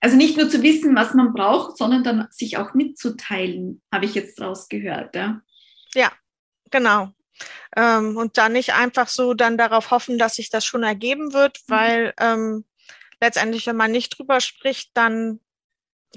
Also 0.00 0.16
nicht 0.16 0.36
nur 0.36 0.48
zu 0.48 0.62
wissen, 0.62 0.94
was 0.94 1.14
man 1.14 1.32
braucht, 1.32 1.76
sondern 1.76 2.04
dann 2.04 2.28
sich 2.30 2.56
auch 2.56 2.74
mitzuteilen, 2.74 3.82
habe 3.92 4.04
ich 4.04 4.14
jetzt 4.14 4.40
rausgehört, 4.40 5.16
ja. 5.16 5.40
Ja, 5.94 6.12
genau. 6.70 7.12
Ähm, 7.76 8.16
und 8.16 8.38
dann 8.38 8.52
nicht 8.52 8.74
einfach 8.74 9.08
so 9.08 9.34
dann 9.34 9.58
darauf 9.58 9.90
hoffen, 9.90 10.18
dass 10.18 10.36
sich 10.36 10.50
das 10.50 10.64
schon 10.64 10.82
ergeben 10.82 11.32
wird, 11.32 11.58
mhm. 11.66 11.72
weil 11.72 12.14
ähm, 12.18 12.64
letztendlich, 13.20 13.66
wenn 13.66 13.76
man 13.76 13.90
nicht 13.90 14.18
drüber 14.18 14.40
spricht, 14.40 14.90
dann 14.94 15.40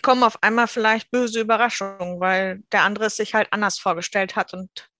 kommen 0.01 0.23
auf 0.23 0.41
einmal 0.41 0.67
vielleicht 0.67 1.11
böse 1.11 1.41
Überraschungen, 1.41 2.19
weil 2.19 2.63
der 2.71 2.83
andere 2.83 3.05
es 3.05 3.17
sich 3.17 3.33
halt 3.33 3.47
anders 3.51 3.77
vorgestellt 3.77 4.35
hat 4.35 4.53
und 4.53 4.91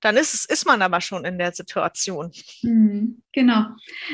dann 0.00 0.16
ist 0.16 0.34
es, 0.34 0.44
ist 0.44 0.66
man 0.66 0.80
aber 0.82 1.00
schon 1.00 1.24
in 1.24 1.38
der 1.38 1.52
Situation. 1.52 2.32
Mhm, 2.62 3.22
genau. 3.32 3.66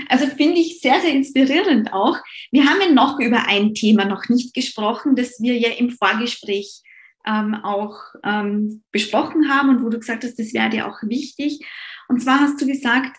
Also 0.09 0.27
finde 0.27 0.61
ich 0.61 0.81
sehr, 0.81 1.01
sehr 1.01 1.13
inspirierend 1.13 1.93
auch. 1.93 2.19
Wir 2.51 2.65
haben 2.65 2.81
ja 2.81 2.91
noch 2.91 3.21
über 3.21 3.47
ein 3.47 3.75
Thema 3.75 4.05
noch 4.05 4.29
nicht 4.29 4.55
gesprochen, 4.55 5.15
das 5.15 5.41
wir 5.41 5.57
ja 5.57 5.71
im 5.71 5.91
Vorgespräch 5.91 6.83
ähm, 7.27 7.55
auch 7.55 7.97
ähm, 8.23 8.83
besprochen 8.93 9.49
haben 9.49 9.71
und 9.71 9.85
wo 9.85 9.89
du 9.89 9.99
gesagt 9.99 10.25
hast, 10.25 10.39
das 10.39 10.53
wäre 10.53 10.71
dir 10.71 10.89
auch 10.89 11.03
wichtig. 11.03 11.61
Und 12.09 12.21
zwar 12.21 12.41
hast 12.41 12.61
du 12.61 12.67
gesagt, 12.67 13.17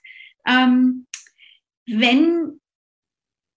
ähm, 0.47 1.07
wenn 1.87 2.59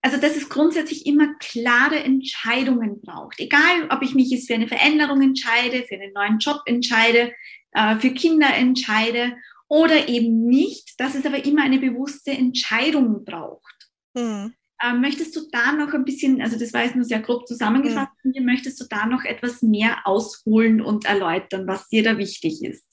also 0.01 0.17
dass 0.17 0.37
es 0.37 0.49
grundsätzlich 0.49 1.07
immer 1.07 1.35
klare 1.41 1.99
Entscheidungen 1.99 3.01
braucht. 3.01 3.41
Egal, 3.41 3.89
ob 3.91 4.03
ich 4.03 4.15
mich 4.15 4.31
jetzt 4.31 4.47
für 4.47 4.55
eine 4.55 4.69
Veränderung 4.69 5.23
entscheide, 5.23 5.85
für 5.85 5.97
einen 5.97 6.13
neuen 6.13 6.39
Job 6.39 6.61
entscheide, 6.67 7.33
äh, 7.73 7.97
für 7.97 8.11
Kinder 8.11 8.55
entscheide 8.55 9.37
oder 9.69 10.09
eben 10.09 10.47
nicht, 10.47 10.99
dass 10.99 11.15
es 11.15 11.27
aber 11.27 11.45
immer 11.45 11.63
eine 11.63 11.79
bewusste 11.79 12.31
Entscheidung 12.31 13.25
braucht. 13.25 13.91
Hm. 14.17 14.55
Möchtest 15.01 15.35
du 15.35 15.41
da 15.51 15.73
noch 15.73 15.93
ein 15.93 16.05
bisschen, 16.05 16.41
also 16.41 16.57
das 16.57 16.73
war 16.73 16.85
jetzt 16.85 16.95
nur 16.95 17.05
sehr 17.05 17.19
grob 17.19 17.49
zusammengefasst, 17.49 18.13
hm. 18.23 18.45
möchtest 18.45 18.81
du 18.81 18.85
da 18.89 19.07
noch 19.07 19.25
etwas 19.25 19.61
mehr 19.61 20.07
ausholen 20.07 20.81
und 20.81 21.05
erläutern, 21.05 21.67
was 21.67 21.89
dir 21.89 22.05
da 22.05 22.17
wichtig 22.17 22.63
ist? 22.63 22.85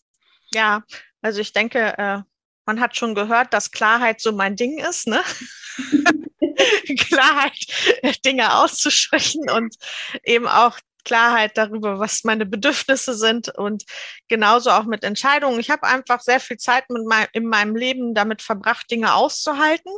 Ja, 0.52 0.84
also 1.22 1.42
ich 1.42 1.54
denke, 1.54 1.96
äh, 1.98 2.22
man 2.66 2.80
hat 2.80 2.96
schon 2.96 3.14
gehört, 3.14 3.54
dass 3.54 3.70
Klarheit 3.70 4.20
so 4.20 4.32
mein 4.32 4.56
Ding 4.56 4.80
ist. 4.80 5.08
Ne? 5.08 5.22
Klarheit, 6.98 8.26
Dinge 8.26 8.58
auszusprechen 8.58 9.50
und 9.50 9.76
eben 10.24 10.48
auch 10.48 10.80
Klarheit 11.06 11.58
darüber, 11.58 12.00
was 12.00 12.26
meine 12.26 12.46
Bedürfnisse 12.46 13.14
sind 13.14 13.50
und 13.50 13.86
genauso 14.28 14.72
auch 14.72 14.84
mit 14.84 15.04
Entscheidungen. 15.04 15.60
Ich 15.60 15.70
habe 15.70 15.84
einfach 15.84 16.20
sehr 16.20 16.42
viel 16.42 16.58
Zeit 16.58 16.90
mit 16.90 17.06
mein, 17.06 17.28
in 17.32 17.46
meinem 17.46 17.76
Leben 17.76 18.14
damit 18.14 18.42
verbracht, 18.42 18.92
Dinge 18.92 19.14
auszuhalten. 19.14 19.92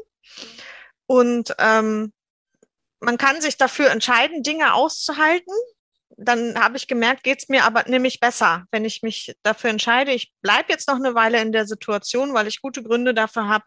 Und 1.08 1.56
ähm, 1.58 2.14
man 3.00 3.18
kann 3.18 3.42
sich 3.42 3.58
dafür 3.58 3.90
entscheiden, 3.90 4.44
Dinge 4.44 4.74
auszuhalten. 4.74 5.54
Dann 6.18 6.60
habe 6.60 6.78
ich 6.78 6.88
gemerkt, 6.88 7.24
geht 7.24 7.40
es 7.40 7.50
mir 7.50 7.64
aber 7.64 7.84
nämlich 7.88 8.20
besser, 8.20 8.66
wenn 8.72 8.86
ich 8.86 9.04
mich 9.04 9.36
dafür 9.44 9.70
entscheide, 9.70 10.12
ich 10.14 10.34
bleibe 10.42 10.72
jetzt 10.72 10.88
noch 10.88 10.96
eine 10.96 11.16
Weile 11.16 11.42
in 11.42 11.52
der 11.52 11.68
Situation, 11.68 12.34
weil 12.34 12.48
ich 12.48 12.62
gute 12.62 12.82
Gründe 12.82 13.14
dafür 13.14 13.48
habe, 13.48 13.66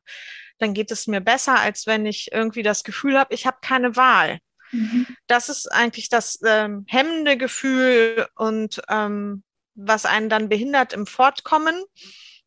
dann 0.61 0.75
geht 0.75 0.91
es 0.91 1.07
mir 1.07 1.21
besser, 1.21 1.59
als 1.59 1.87
wenn 1.87 2.07
ich 2.07 2.31
irgendwie 2.33 2.63
das 2.63 2.85
Gefühl 2.85 3.19
habe, 3.19 3.35
ich 3.35 3.47
habe 3.47 3.59
keine 3.63 3.97
Wahl. 3.97 4.39
Mhm. 4.71 5.07
Das 5.27 5.49
ist 5.49 5.67
eigentlich 5.67 6.09
das 6.09 6.39
ähm, 6.45 6.85
hemmende 6.87 7.37
Gefühl 7.37 8.29
und 8.37 8.81
ähm, 8.89 9.43
was 9.75 10.05
einen 10.05 10.29
dann 10.29 10.49
behindert 10.49 10.93
im 10.93 11.07
Fortkommen. 11.07 11.83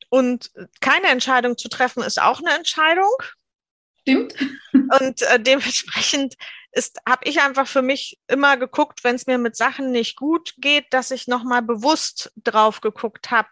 Und 0.10 0.52
keine 0.80 1.08
Entscheidung 1.08 1.58
zu 1.58 1.69
treffen, 1.69 2.04
ist 2.04 2.21
auch 2.21 2.39
eine 2.39 2.56
Entscheidung. 2.56 3.10
Stimmt. 4.02 4.36
Und 4.73 5.21
äh, 5.23 5.39
dementsprechend 5.39 6.36
ist, 6.73 6.99
habe 7.08 7.28
ich 7.28 7.41
einfach 7.41 7.67
für 7.67 7.82
mich 7.82 8.19
immer 8.28 8.58
geguckt, 8.58 9.04
wenn 9.04 9.15
es 9.15 9.28
mir 9.28 9.38
mit 9.38 9.56
Sachen 9.56 9.91
nicht 9.91 10.17
gut 10.17 10.54
geht, 10.58 10.86
dass 10.91 11.12
ich 11.12 11.28
nochmal 11.28 11.62
bewusst 11.62 12.32
drauf 12.36 12.82
geguckt 12.82 13.32
habe, 13.32 13.47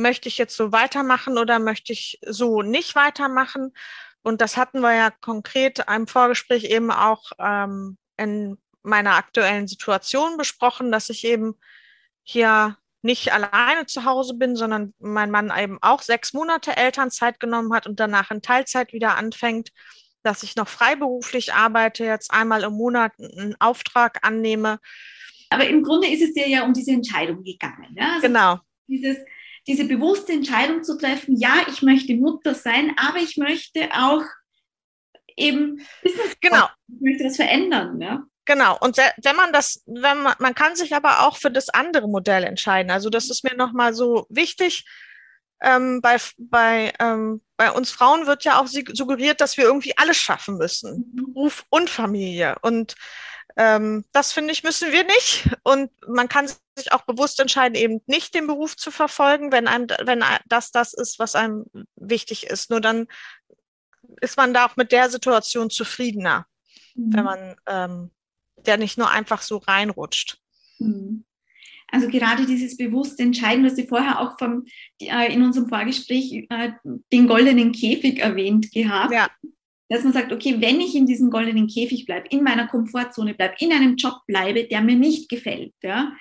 möchte 0.00 0.28
ich 0.28 0.38
jetzt 0.38 0.56
so 0.56 0.72
weitermachen 0.72 1.38
oder 1.38 1.58
möchte 1.58 1.92
ich 1.92 2.18
so 2.26 2.62
nicht 2.62 2.94
weitermachen? 2.94 3.72
Und 4.22 4.40
das 4.40 4.56
hatten 4.56 4.80
wir 4.80 4.94
ja 4.94 5.10
konkret 5.10 5.84
im 5.94 6.06
Vorgespräch 6.06 6.64
eben 6.64 6.90
auch 6.90 7.32
ähm, 7.38 7.96
in 8.16 8.58
meiner 8.82 9.16
aktuellen 9.16 9.66
Situation 9.66 10.36
besprochen, 10.36 10.92
dass 10.92 11.10
ich 11.10 11.24
eben 11.24 11.54
hier 12.22 12.76
nicht 13.02 13.32
alleine 13.32 13.86
zu 13.86 14.04
Hause 14.04 14.34
bin, 14.34 14.56
sondern 14.56 14.92
mein 14.98 15.30
Mann 15.30 15.52
eben 15.56 15.78
auch 15.80 16.02
sechs 16.02 16.32
Monate 16.34 16.76
Elternzeit 16.76 17.40
genommen 17.40 17.72
hat 17.72 17.86
und 17.86 17.98
danach 17.98 18.30
in 18.30 18.42
Teilzeit 18.42 18.92
wieder 18.92 19.16
anfängt, 19.16 19.72
dass 20.22 20.42
ich 20.42 20.54
noch 20.56 20.68
freiberuflich 20.68 21.54
arbeite, 21.54 22.04
jetzt 22.04 22.30
einmal 22.30 22.62
im 22.62 22.74
Monat 22.74 23.12
einen 23.18 23.56
Auftrag 23.58 24.18
annehme. 24.22 24.80
Aber 25.48 25.66
im 25.66 25.82
Grunde 25.82 26.08
ist 26.08 26.22
es 26.22 26.34
dir 26.34 26.46
ja 26.46 26.64
um 26.64 26.74
diese 26.74 26.92
Entscheidung 26.92 27.42
gegangen. 27.42 27.94
Ja? 27.96 28.12
Also 28.14 28.26
genau. 28.26 28.60
Dieses, 28.86 29.16
diese 29.66 29.84
bewusste 29.84 30.32
Entscheidung 30.32 30.82
zu 30.82 30.96
treffen, 30.96 31.36
ja, 31.36 31.54
ich 31.68 31.82
möchte 31.82 32.14
Mutter 32.14 32.54
sein, 32.54 32.94
aber 32.96 33.18
ich 33.18 33.36
möchte 33.36 33.88
auch 33.92 34.22
eben 35.36 35.80
Business 36.02 36.36
genau. 36.40 36.68
ich 36.88 37.00
möchte 37.00 37.24
das 37.24 37.36
verändern. 37.36 38.00
Ja? 38.00 38.24
Genau. 38.44 38.76
Und 38.80 38.96
wenn 38.96 39.36
man 39.36 39.52
das, 39.52 39.82
wenn 39.86 40.22
man, 40.22 40.34
man 40.38 40.54
kann 40.54 40.76
sich 40.76 40.94
aber 40.94 41.26
auch 41.26 41.36
für 41.36 41.50
das 41.50 41.68
andere 41.68 42.08
Modell 42.08 42.44
entscheiden. 42.44 42.90
Also 42.90 43.10
das 43.10 43.30
ist 43.30 43.44
mir 43.44 43.54
nochmal 43.54 43.94
so 43.94 44.26
wichtig. 44.28 44.84
Ähm, 45.62 46.00
bei, 46.00 46.16
bei, 46.38 46.92
ähm, 46.98 47.42
bei 47.56 47.70
uns 47.70 47.90
Frauen 47.90 48.26
wird 48.26 48.44
ja 48.44 48.58
auch 48.58 48.66
suggeriert, 48.66 49.40
dass 49.40 49.56
wir 49.56 49.64
irgendwie 49.64 49.96
alles 49.98 50.16
schaffen 50.16 50.56
müssen. 50.56 51.12
Mhm. 51.12 51.32
Beruf 51.34 51.64
und 51.68 51.90
Familie. 51.90 52.56
Und 52.62 52.94
ähm, 53.56 54.04
das 54.12 54.32
finde 54.32 54.52
ich, 54.52 54.62
müssen 54.62 54.92
wir 54.92 55.04
nicht. 55.04 55.48
Und 55.62 55.90
man 56.06 56.28
kann 56.28 56.48
sich 56.76 56.92
auch 56.92 57.02
bewusst 57.02 57.40
entscheiden, 57.40 57.74
eben 57.74 58.00
nicht 58.06 58.34
den 58.34 58.46
Beruf 58.46 58.76
zu 58.76 58.90
verfolgen, 58.90 59.52
wenn 59.52 59.68
einem, 59.68 59.88
wenn 60.04 60.24
das 60.46 60.70
das 60.70 60.94
ist, 60.94 61.18
was 61.18 61.34
einem 61.34 61.66
wichtig 61.96 62.46
ist. 62.46 62.70
Nur 62.70 62.80
dann 62.80 63.06
ist 64.20 64.36
man 64.36 64.54
da 64.54 64.66
auch 64.66 64.76
mit 64.76 64.92
der 64.92 65.10
Situation 65.10 65.70
zufriedener, 65.70 66.46
mhm. 66.94 67.14
wenn 67.14 67.24
man 67.24 67.56
ähm, 67.66 68.10
der 68.66 68.76
nicht 68.76 68.98
nur 68.98 69.10
einfach 69.10 69.42
so 69.42 69.58
reinrutscht. 69.58 70.38
Mhm. 70.78 71.24
Also 71.92 72.08
gerade 72.08 72.46
dieses 72.46 72.76
bewusste 72.76 73.24
Entscheiden, 73.24 73.64
was 73.64 73.74
Sie 73.74 73.86
vorher 73.86 74.20
auch 74.20 74.38
vom, 74.38 74.64
äh, 75.00 75.32
in 75.32 75.42
unserem 75.42 75.68
Vorgespräch 75.68 76.46
äh, 76.48 76.72
den 77.12 77.26
goldenen 77.26 77.72
Käfig 77.72 78.20
erwähnt 78.20 78.70
gehabt. 78.70 79.12
Ja. 79.12 79.28
Dass 79.90 80.04
man 80.04 80.14
sagt, 80.14 80.32
okay, 80.32 80.56
wenn 80.60 80.80
ich 80.80 80.94
in 80.94 81.04
diesem 81.04 81.30
goldenen 81.30 81.66
Käfig 81.66 82.06
bleibe, 82.06 82.28
in 82.30 82.42
meiner 82.42 82.68
Komfortzone 82.68 83.34
bleibe, 83.34 83.56
in 83.58 83.72
einem 83.72 83.96
Job 83.96 84.20
bleibe, 84.26 84.64
der 84.64 84.80
mir 84.80 84.96
nicht 84.96 85.28
gefällt, 85.28 85.74
ja, 85.82 86.12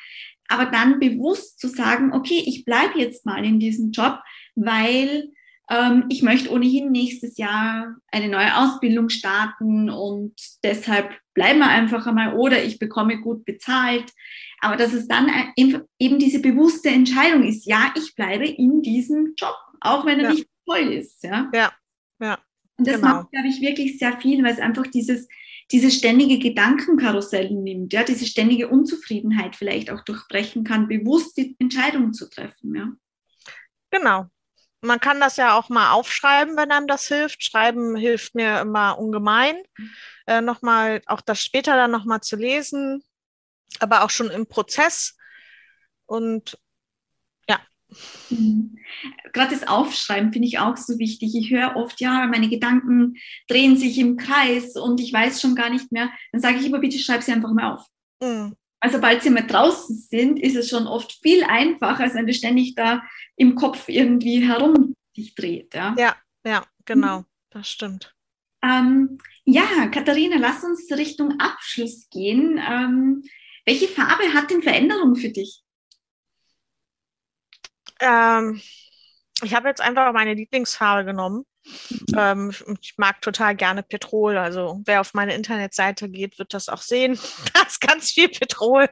aber 0.50 0.66
dann 0.66 1.00
bewusst 1.00 1.60
zu 1.60 1.68
sagen, 1.68 2.12
okay, 2.14 2.44
ich 2.46 2.66
bleibe 2.66 3.00
jetzt 3.00 3.26
mal 3.26 3.46
in 3.46 3.60
diesem 3.60 3.92
Job, 3.92 4.20
weil 4.56 5.30
ähm, 5.70 6.06
ich 6.10 6.24
möchte 6.24 6.52
ohnehin 6.52 6.92
nächstes 6.92 7.38
Jahr 7.38 7.96
eine 8.12 8.28
neue 8.28 8.58
Ausbildung 8.58 9.10
starten 9.10 9.90
und 9.90 10.34
deshalb 10.64 11.12
bleiben 11.36 11.60
wir 11.60 11.70
einfach 11.70 12.06
einmal 12.08 12.36
oder 12.36 12.64
ich 12.64 12.80
bekomme 12.80 13.22
gut 13.22 13.46
bezahlt. 13.46 14.12
Aber 14.62 14.76
dass 14.76 14.92
es 14.92 15.08
dann 15.08 15.32
eben 15.56 16.20
diese 16.20 16.42
bewusste 16.42 16.90
Entscheidung 16.90 17.44
ist, 17.44 17.66
ja, 17.66 17.94
ich 17.96 18.14
bleibe 18.16 18.46
in 18.46 18.82
diesem 18.82 19.36
Job, 19.38 19.56
auch 19.80 20.06
wenn 20.06 20.20
er 20.20 20.26
ja. 20.26 20.34
nicht 20.34 20.48
toll 20.66 20.92
ist. 20.92 21.24
Ja, 21.24 21.50
ja. 21.54 21.72
ja. 22.20 22.40
Und 22.80 22.88
das 22.88 22.96
genau. 22.96 23.08
macht, 23.08 23.32
glaube 23.32 23.48
ich, 23.48 23.62
wirklich 23.62 24.00
sehr 24.00 24.20
viel, 24.20 24.44
weil 24.44 24.54
es 24.54 24.60
einfach 24.60 24.88
dieses, 24.88 25.28
dieses 25.72 25.94
ständige 25.94 26.40
Gedankenkarussell 26.40 27.52
nimmt, 27.52 27.94
ja, 27.94 28.04
diese 28.04 28.26
ständige 28.26 28.70
Unzufriedenheit 28.70 29.56
vielleicht 29.56 29.92
auch 29.92 30.04
durchbrechen 30.04 30.64
kann, 30.64 30.88
bewusst 30.88 31.38
die 31.38 31.56
Entscheidung 31.60 32.14
zu 32.14 32.30
treffen. 32.30 32.76
Ja. 32.76 32.88
Genau, 33.92 34.28
man 34.82 35.00
kann 35.00 35.20
das 35.20 35.36
ja 35.36 35.58
auch 35.58 35.68
mal 35.68 35.92
aufschreiben, 35.92 36.56
wenn 36.56 36.72
einem 36.72 36.88
das 36.88 37.08
hilft. 37.08 37.44
Schreiben 37.44 37.98
hilft 37.98 38.34
mir 38.34 38.62
immer 38.62 38.98
ungemein. 38.98 39.58
Äh, 40.26 40.42
nochmal, 40.42 41.02
auch 41.06 41.22
das 41.22 41.44
später 41.44 41.76
dann 41.76 41.92
nochmal 41.92 42.22
zu 42.22 42.38
lesen, 42.38 43.04
aber 43.80 44.04
auch 44.04 44.10
schon 44.10 44.30
im 44.30 44.48
Prozess. 44.48 45.18
Und. 46.06 46.58
Mhm. 48.30 48.78
Gerade 49.34 49.52
das 49.52 49.68
Aufschreiben 49.68 50.32
finde 50.32 50.48
ich 50.48 50.60
auch 50.60 50.78
so 50.78 51.00
wichtig. 51.00 51.36
Ich 51.36 51.50
höre 51.50 51.76
oft, 51.76 52.00
ja, 52.02 52.28
meine 52.28 52.50
Gedanken 52.50 53.16
drehen 53.48 53.78
sich 53.78 53.98
im 53.98 54.18
Kreis 54.18 54.76
und 54.76 55.00
ich 55.00 55.12
weiß 55.12 55.42
schon 55.42 55.56
gar 55.56 55.70
nicht 55.70 55.92
mehr. 55.92 56.10
Dann 56.32 56.42
sage 56.42 56.58
ich 56.58 56.66
immer, 56.66 56.80
bitte 56.80 57.00
schreib 57.00 57.24
sie 57.24 57.32
einfach 57.32 57.54
mal 57.54 57.74
auf. 57.74 57.86
Mhm. 58.22 58.56
Also 58.82 58.98
sobald 58.98 59.22
sie 59.22 59.30
mal 59.30 59.46
draußen 59.46 59.96
sind, 59.98 60.40
ist 60.40 60.56
es 60.56 60.70
schon 60.70 60.88
oft 60.88 61.12
viel 61.22 61.44
einfacher, 61.44 62.04
als 62.04 62.14
wenn 62.14 62.28
du 62.28 62.34
ständig 62.34 62.76
da 62.76 63.04
im 63.36 63.56
Kopf 63.56 63.90
irgendwie 63.90 64.48
herum 64.48 64.96
dich 65.18 65.36
dreht. 65.36 65.74
Ja, 65.74 65.96
ja, 65.98 66.16
ja 66.46 66.66
genau, 66.86 67.26
das 67.50 67.70
stimmt. 67.70 68.16
Ähm, 68.62 69.18
ja, 69.46 69.88
Katharina, 69.88 70.38
lass 70.38 70.64
uns 70.64 70.90
Richtung 70.92 71.40
Abschluss 71.40 72.08
gehen. 72.10 72.60
Ähm, 72.66 73.24
welche 73.66 73.88
Farbe 73.88 74.34
hat 74.34 74.50
denn 74.50 74.62
Veränderung 74.62 75.16
für 75.16 75.30
dich? 75.30 75.62
Ähm, 78.00 78.62
ich 79.44 79.54
habe 79.54 79.68
jetzt 79.70 79.82
einfach 79.82 80.12
meine 80.14 80.34
Lieblingsfarbe 80.34 81.06
genommen. 81.06 81.46
Ähm, 82.16 82.54
ich 82.82 82.96
mag 82.98 83.22
total 83.22 83.56
gerne 83.56 83.84
Petrol. 83.84 84.38
Also 84.38 84.82
wer 84.86 85.02
auf 85.02 85.14
meine 85.14 85.36
Internetseite 85.36 86.10
geht, 86.10 86.40
wird 86.40 86.54
das 86.54 86.70
auch 86.70 86.82
sehen. 86.82 87.20
Da 87.54 87.62
ist 87.62 87.82
ganz 87.82 88.12
viel 88.12 88.30
Petrol. 88.30 88.90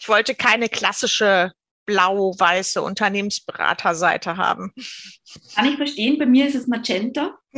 Ich 0.00 0.08
wollte 0.08 0.34
keine 0.34 0.68
klassische 0.68 1.52
blau-weiße 1.84 2.80
Unternehmensberaterseite 2.80 4.36
haben. 4.36 4.72
Kann 5.54 5.66
ich 5.66 5.76
verstehen. 5.76 6.18
Bei 6.18 6.26
mir 6.26 6.46
ist 6.46 6.54
es 6.54 6.68
Magenta. 6.68 7.38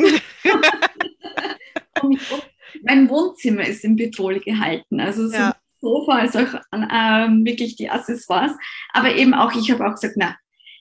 mein 2.82 3.08
Wohnzimmer 3.08 3.66
ist 3.66 3.84
in 3.84 3.96
Petrol 3.96 4.40
gehalten. 4.40 5.00
Also 5.00 5.28
so 5.28 5.34
ja. 5.34 5.56
Sofa 5.84 6.12
als 6.12 6.34
auch 6.34 6.60
ähm, 6.72 7.44
wirklich 7.44 7.76
die 7.76 7.90
Accessoires. 7.90 8.52
Aber 8.92 9.14
eben 9.14 9.34
auch, 9.34 9.52
ich 9.54 9.70
habe 9.70 9.86
auch 9.86 9.94
gesagt, 9.94 10.14
na, 10.16 10.36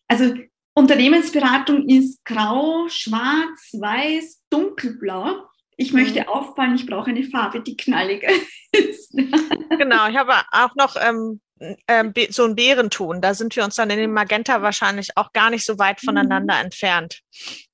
also 0.07 0.33
Unternehmensberatung 0.73 1.87
ist 1.87 2.25
grau, 2.25 2.87
schwarz, 2.87 3.73
weiß, 3.73 4.41
dunkelblau. 4.49 5.43
Ich 5.77 5.93
möchte 5.93 6.21
mhm. 6.21 6.27
auffallen, 6.27 6.75
ich 6.75 6.85
brauche 6.85 7.09
eine 7.09 7.23
Farbe, 7.23 7.61
die 7.61 7.77
knalliger 7.77 8.29
ist. 8.71 9.11
genau, 9.11 10.07
ich 10.07 10.17
habe 10.17 10.33
auch 10.51 10.75
noch 10.75 10.95
ähm, 10.95 11.41
ähm, 11.87 12.13
so 12.29 12.43
einen 12.45 12.55
Bärenton. 12.55 13.21
Da 13.21 13.33
sind 13.33 13.55
wir 13.55 13.63
uns 13.63 13.75
dann 13.75 13.89
in 13.89 13.99
dem 13.99 14.13
Magenta 14.13 14.61
wahrscheinlich 14.61 15.15
auch 15.15 15.31
gar 15.33 15.49
nicht 15.49 15.65
so 15.65 15.79
weit 15.79 16.01
voneinander 16.01 16.55
mhm. 16.55 16.65
entfernt. 16.65 17.21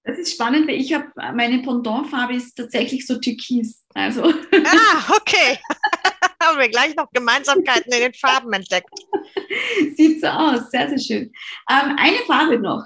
Das 0.04 0.18
ist 0.18 0.34
spannend, 0.34 0.68
weil 0.68 0.76
ich 0.76 0.94
habe, 0.94 1.06
meine 1.34 1.60
Pendantfarbe 1.60 2.36
ist 2.36 2.56
tatsächlich 2.56 3.06
so 3.06 3.20
türkis. 3.20 3.86
Also. 3.94 4.24
Ah, 4.24 5.14
okay. 5.16 5.60
haben 6.50 6.60
wir 6.60 6.70
gleich 6.70 6.96
noch 6.96 7.10
Gemeinsamkeiten 7.12 7.92
in 7.92 8.00
den 8.00 8.14
Farben 8.14 8.52
entdeckt. 8.54 8.90
Sieht 9.96 10.22
so 10.22 10.28
aus, 10.28 10.70
sehr, 10.72 10.90
sehr 10.90 11.00
schön. 11.00 11.32
Ähm, 11.70 11.96
eine 11.98 12.20
Farbe 12.28 12.60
noch. 12.60 12.86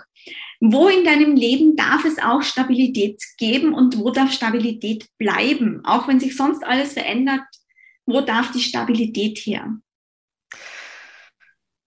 Wo 0.60 0.88
in 0.88 1.04
deinem 1.04 1.36
Leben 1.36 1.76
darf 1.76 2.06
es 2.06 2.20
auch 2.20 2.42
Stabilität 2.42 3.22
geben 3.38 3.74
und 3.74 3.98
wo 3.98 4.12
darf 4.12 4.32
Stabilität 4.32 5.08
bleiben? 5.18 5.84
Auch 5.84 6.08
wenn 6.08 6.20
sich 6.20 6.38
sonst 6.38 6.64
alles 6.64 6.94
verändert, 6.94 7.42
wo 8.06 8.22
darf 8.22 8.52
die 8.52 8.62
Stabilität 8.62 9.40
her? 9.40 9.76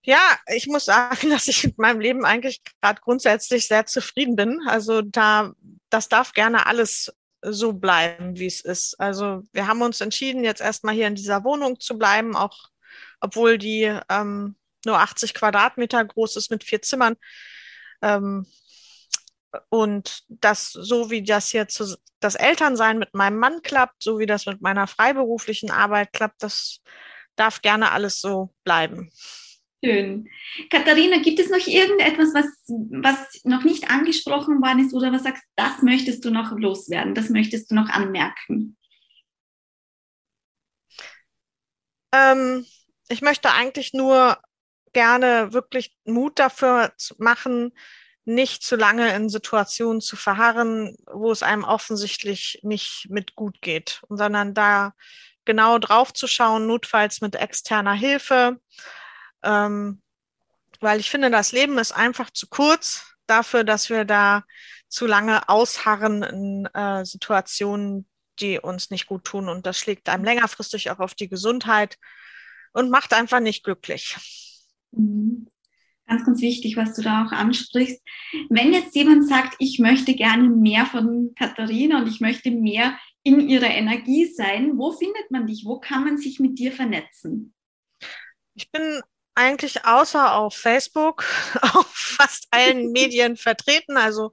Ja, 0.07 0.39
ich 0.55 0.67
muss 0.67 0.85
sagen, 0.85 1.31
dass 1.31 1.49
ich 1.49 1.65
mit 1.65 1.79
meinem 1.79 2.01
Leben 2.01 2.25
eigentlich 2.25 2.63
gerade 2.81 3.01
grundsätzlich 3.01 3.67
sehr 3.67 3.87
zufrieden 3.87 4.37
bin. 4.37 4.61
Also 4.67 5.03
da, 5.03 5.53
das 5.91 6.09
darf 6.09 6.33
gerne 6.33 6.67
alles 6.67 7.13
so 7.43 7.73
bleiben, 7.73 8.37
wie 8.39 8.47
es 8.47 8.61
ist. 8.61 8.99
Also 9.01 9.43
wir 9.53 9.67
haben 9.67 9.83
uns 9.83 10.01
entschieden, 10.01 10.45
jetzt 10.45 10.61
erstmal 10.61 10.95
hier 10.95 11.07
in 11.07 11.15
dieser 11.15 11.45
Wohnung 11.45 11.81
zu 11.81 11.99
bleiben, 11.99 12.37
auch 12.37 12.71
obwohl 13.21 13.59
die 13.59 13.93
ähm, 14.09 14.57
nur 14.85 14.99
80 14.99 15.35
Quadratmeter 15.35 16.05
groß 16.05 16.37
ist 16.37 16.51
mit 16.51 16.65
vier 16.65 16.83
Zimmern. 16.83 17.17
Ähm, 18.03 18.47
und 19.69 20.25
das, 20.29 20.71
so 20.73 21.11
wie 21.11 21.23
das 21.23 21.53
jetzt 21.53 21.99
das 22.21 22.35
Elternsein 22.35 22.99
mit 22.99 23.15
meinem 23.15 23.39
Mann 23.39 23.63
klappt, 23.63 24.03
so 24.03 24.19
wie 24.19 24.27
das 24.27 24.47
mit 24.47 24.61
meiner 24.61 24.87
freiberuflichen 24.87 25.71
Arbeit 25.71 26.13
klappt, 26.13 26.43
das 26.43 26.81
darf 27.37 27.63
gerne 27.63 27.93
alles 27.93 28.21
so 28.21 28.55
bleiben. 28.65 29.11
Schön. 29.85 30.29
Katharina, 30.71 31.19
gibt 31.19 31.39
es 31.39 31.51
noch 31.51 31.67
irgendetwas, 31.67 32.33
was, 32.35 32.47
was 32.67 33.45
noch 33.45 33.63
nicht 33.63 33.91
angesprochen 33.91 34.63
worden 34.63 34.85
ist 34.85 34.95
oder 34.95 35.13
was 35.13 35.25
sagst, 35.25 35.45
das 35.55 35.83
möchtest 35.83 36.25
du 36.25 36.31
noch 36.31 36.53
loswerden, 36.53 37.15
das 37.15 37.29
möchtest 37.29 37.71
du 37.71 37.75
noch 37.75 37.89
anmerken? 37.89 38.77
Ähm, 42.13 42.65
ich 43.09 43.21
möchte 43.21 43.53
eigentlich 43.53 43.93
nur 43.93 44.39
gerne 44.93 45.53
wirklich 45.53 45.95
Mut 46.05 46.39
dafür 46.39 46.93
machen, 47.19 47.73
nicht 48.25 48.63
zu 48.63 48.77
lange 48.77 49.15
in 49.15 49.29
Situationen 49.29 50.01
zu 50.01 50.17
verharren, 50.17 50.97
wo 51.13 51.31
es 51.31 51.43
einem 51.43 51.65
offensichtlich 51.65 52.61
nicht 52.63 53.07
mit 53.09 53.37
gut 53.37 53.61
geht, 53.61 54.03
sondern 54.09 54.55
da 54.55 54.95
genau 55.45 55.79
drauf 55.79 56.13
zu 56.13 56.27
schauen, 56.27 56.67
notfalls 56.67 57.21
mit 57.21 57.37
externer 57.37 57.93
Hilfe, 57.93 58.59
ähm, 59.43 60.01
weil 60.81 61.01
ich 61.01 61.11
finde, 61.11 61.31
das 61.31 61.53
Leben 61.53 61.79
ist 61.79 61.93
einfach 61.93 62.31
zu 62.31 62.47
kurz 62.49 63.15
dafür, 63.27 63.65
dass 63.65 63.91
wir 63.91 64.05
da 64.05 64.45
zu 64.89 65.07
lange 65.07 65.49
ausharren 65.49 66.23
in 66.23 66.67
äh, 66.75 67.05
Situationen, 67.05 68.07
die 68.41 68.59
uns 68.59 68.91
nicht 68.91 69.07
gut 69.07 69.25
tun. 69.25 69.49
Und 69.49 69.67
das 69.67 69.79
schlägt 69.79 70.09
einem 70.09 70.25
längerfristig 70.25 70.91
auch 70.91 71.01
auf 71.01 71.15
die 71.15 71.29
Gesundheit 71.29 71.99
und 72.73 72.91
macht 72.91 73.15
einfach 73.15 73.41
nicht 73.41 73.65
glücklich. 73.65 74.17
Mhm. 74.93 75.49
Ganz, 76.09 76.25
ganz 76.25 76.41
wichtig, 76.41 76.77
was 76.77 76.95
du 76.95 77.03
da 77.03 77.25
auch 77.25 77.33
ansprichst. 77.33 78.01
Wenn 78.49 78.73
jetzt 78.73 78.95
jemand 78.95 79.27
sagt, 79.27 79.57
ich 79.59 79.81
möchte 79.81 80.15
gerne 80.15 80.49
mehr 80.49 80.87
von 80.87 81.33
Katharina 81.37 81.99
und 81.99 82.07
ich 82.07 82.21
möchte 82.21 82.53
mehr 82.53 82.97
in 83.25 83.41
ihrer 83.41 83.71
Energie 83.71 84.27
sein, 84.27 84.79
wo 84.79 84.93
findet 84.93 85.33
man 85.33 85.49
dich? 85.49 85.65
Wo 85.65 85.81
kann 85.81 86.05
man 86.05 86.17
sich 86.17 86.39
mit 86.39 86.61
dir 86.61 86.71
vernetzen? 86.71 87.55
Ich 88.55 88.71
bin 88.71 89.01
eigentlich 89.37 89.85
außer 89.85 90.35
auf 90.35 90.57
Facebook 90.57 91.25
auf 91.63 91.87
fast 91.93 92.49
allen 92.51 92.91
Medien 92.93 93.37
vertreten, 93.37 93.97
also 93.97 94.33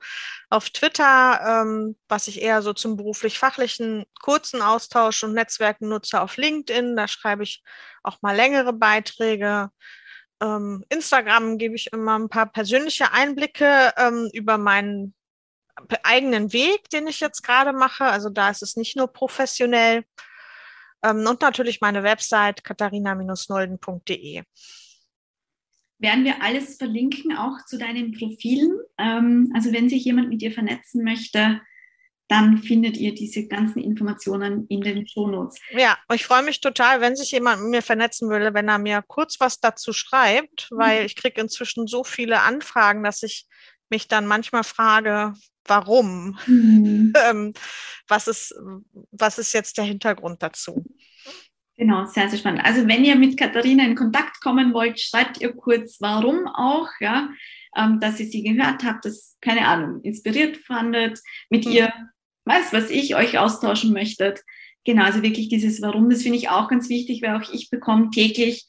auf 0.50 0.70
Twitter, 0.70 1.62
ähm, 1.62 1.98
was 2.08 2.28
ich 2.28 2.42
eher 2.42 2.62
so 2.62 2.74
zum 2.74 2.98
beruflich-fachlichen 2.98 4.06
kurzen 4.22 4.62
Austausch 4.62 5.24
und 5.24 5.34
Netzwerken 5.34 5.89
nutze, 5.89 6.22
auf 6.22 6.38
LinkedIn, 6.38 6.96
da 6.96 7.08
schreibe 7.08 7.44
ich 7.44 7.63
auch 8.04 8.22
mal 8.22 8.36
längere 8.36 8.74
Beiträge 8.74 9.70
ähm, 10.44 10.84
Instagram 10.89 11.58
gebe 11.58 11.76
ich 11.76 11.92
immer 11.94 12.20
ein 12.20 12.30
paar 12.30 12.48
persönliche 12.48 13.12
Einblicke 13.13 13.94
ähm, 13.98 14.30
über 14.34 14.58
meinen 14.58 15.13
eigenen 16.04 16.54
Weg, 16.54 16.89
den 16.89 17.08
ich 17.08 17.20
jetzt 17.20 17.44
gerade 17.44 17.74
mache. 17.74 18.06
Also 18.06 18.30
da 18.30 18.50
ist 18.50 18.62
es 18.62 18.76
nicht 18.76 18.98
nur 18.98 19.08
professionell. 19.08 20.04
Ähm, 21.04 21.26
und 21.28 21.42
natürlich 21.42 21.82
meine 21.82 22.04
Website 22.04 22.63
katharina-nolden.de. 22.63 24.44
Werden 26.04 26.26
wir 26.26 26.44
alles 26.44 26.76
verlinken, 26.76 27.36
auch 27.38 27.66
zu 27.66 27.78
deinen 27.78 28.12
Profilen. 28.12 28.78
Ähm, 28.98 29.52
also 29.56 29.72
wenn 29.72 29.88
sich 29.88 30.04
jemand 30.04 30.28
mit 30.28 30.42
dir 30.42 30.52
vernetzen 30.52 31.02
möchte, 31.04 31.62
dann 32.28 32.58
findet 32.58 32.98
ihr 32.98 33.13
diese 33.13 33.48
ganzen 33.48 33.82
Informationen 33.82 34.68
in 34.68 34.82
den 34.82 35.08
Shownotes. 35.08 35.60
Ja, 35.72 35.98
ich 36.13 36.26
freue 36.26 36.44
mich 36.44 36.60
total, 36.60 37.00
wenn 37.00 37.16
sich 37.16 37.32
jemand 37.32 37.62
mit 37.62 37.72
mir 37.72 37.82
vernetzen 37.82 38.30
würde, 38.30 38.54
wenn 38.54 38.68
er 38.68 38.80
mir 38.80 39.02
kurz 39.08 39.39
was 39.39 39.62
dazu 39.62 39.94
schreibt, 39.94 40.70
mhm. 40.72 40.78
weil 40.78 41.06
ich 41.06 41.16
kriege 41.16 41.39
inzwischen 41.39 41.88
so 41.88 42.04
viele 42.04 42.42
Anfragen, 42.42 43.04
dass 43.04 43.24
ich 43.24 43.48
mich 43.89 44.10
dann 44.10 44.26
manchmal 44.26 44.66
frage, 44.66 45.34
warum? 45.63 46.38
Mhm. 46.48 47.13
ähm, 47.30 47.54
was, 48.10 48.28
ist, 48.28 48.54
was 49.12 49.38
ist 49.38 49.54
jetzt 49.54 49.78
der 49.78 49.86
Hintergrund 49.86 50.44
dazu? 50.44 50.84
Genau, 51.76 52.06
sehr, 52.06 52.30
sehr 52.30 52.38
spannend. 52.38 52.64
Also 52.64 52.88
wenn 52.88 53.04
ihr 53.04 53.16
mit 53.16 53.38
Katharina 53.38 53.84
in 53.84 53.96
Kontakt 53.96 54.42
kommen 54.42 54.74
wollt, 54.74 55.00
schreibt 55.00 55.42
ihr 55.42 55.54
kurz, 55.54 55.98
warum 56.00 56.48
auch, 56.48 56.90
ja, 57.00 57.30
ähm, 57.76 58.00
dass 58.00 58.20
ihr 58.20 58.28
sie 58.28 58.44
gehört 58.44 58.84
habt, 58.84 59.06
das, 59.06 59.38
keine 59.42 59.68
Ahnung, 59.68 60.02
inspiriert 60.04 60.58
fandet, 60.58 61.20
mit 61.50 61.66
mhm. 61.66 61.72
ihr 61.72 61.94
was, 62.46 62.74
was 62.74 62.90
ich 62.90 63.16
euch 63.16 63.40
austauschen 63.40 63.94
möchtet. 63.94 64.42
Genau, 64.86 65.04
also 65.04 65.24
wirklich 65.24 65.48
dieses 65.50 65.82
Warum, 65.82 66.10
das 66.10 66.24
finde 66.24 66.38
ich 66.38 66.50
auch 66.50 66.68
ganz 66.68 66.90
wichtig, 66.90 67.22
weil 67.22 67.42
auch 67.42 67.52
ich 67.52 67.70
bekomme 67.70 68.10
täglich 68.12 68.68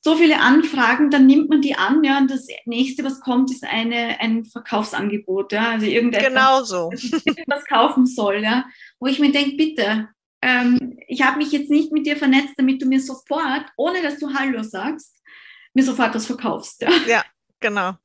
so 0.00 0.16
viele 0.16 0.40
Anfragen, 0.40 1.08
dann 1.08 1.26
nimmt 1.26 1.48
man 1.48 1.62
die 1.62 1.76
an, 1.76 2.04
ja, 2.04 2.18
und 2.18 2.30
das 2.30 2.46
nächste, 2.66 3.04
was 3.04 3.20
kommt, 3.20 3.50
ist 3.50 3.64
eine, 3.64 4.20
ein 4.20 4.44
Verkaufsangebot, 4.44 5.52
ja, 5.52 5.70
also 5.70 5.86
irgendetwas, 5.86 6.28
genau 6.28 6.62
so. 6.62 6.90
was 7.46 7.64
kaufen 7.64 8.04
soll, 8.04 8.42
ja, 8.42 8.66
wo 8.98 9.06
ich 9.06 9.18
mir 9.18 9.32
denke, 9.32 9.56
bitte, 9.56 10.08
ähm, 10.44 10.98
ich 11.08 11.22
habe 11.22 11.38
mich 11.38 11.52
jetzt 11.52 11.70
nicht 11.70 11.90
mit 11.90 12.06
dir 12.06 12.16
vernetzt, 12.16 12.52
damit 12.58 12.82
du 12.82 12.86
mir 12.86 13.00
sofort, 13.00 13.64
ohne 13.78 14.02
dass 14.02 14.18
du 14.18 14.34
Hallo 14.34 14.62
sagst, 14.62 15.16
mir 15.72 15.82
sofort 15.82 16.14
was 16.14 16.26
verkaufst, 16.26 16.82
ja. 16.82 16.90
Ja, 17.06 17.24
genau. 17.60 17.94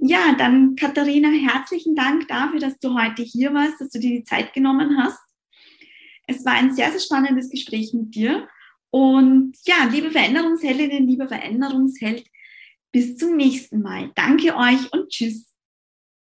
Ja, 0.00 0.34
dann 0.38 0.76
Katharina, 0.76 1.28
herzlichen 1.28 1.94
Dank 1.94 2.28
dafür, 2.28 2.60
dass 2.60 2.78
du 2.78 2.98
heute 2.98 3.22
hier 3.22 3.52
warst, 3.52 3.80
dass 3.80 3.90
du 3.90 3.98
dir 3.98 4.18
die 4.18 4.24
Zeit 4.24 4.54
genommen 4.54 4.96
hast. 4.98 5.18
Es 6.26 6.44
war 6.44 6.54
ein 6.54 6.74
sehr, 6.74 6.90
sehr 6.90 7.00
spannendes 7.00 7.50
Gespräch 7.50 7.92
mit 7.92 8.14
dir. 8.14 8.48
Und 8.90 9.56
ja, 9.64 9.84
liebe 9.90 10.10
Veränderungsheldinnen, 10.10 11.06
lieber 11.06 11.28
Veränderungsheld, 11.28 12.24
bis 12.92 13.16
zum 13.16 13.36
nächsten 13.36 13.82
Mal. 13.82 14.10
Danke 14.14 14.56
euch 14.56 14.90
und 14.92 15.10
tschüss. 15.10 15.52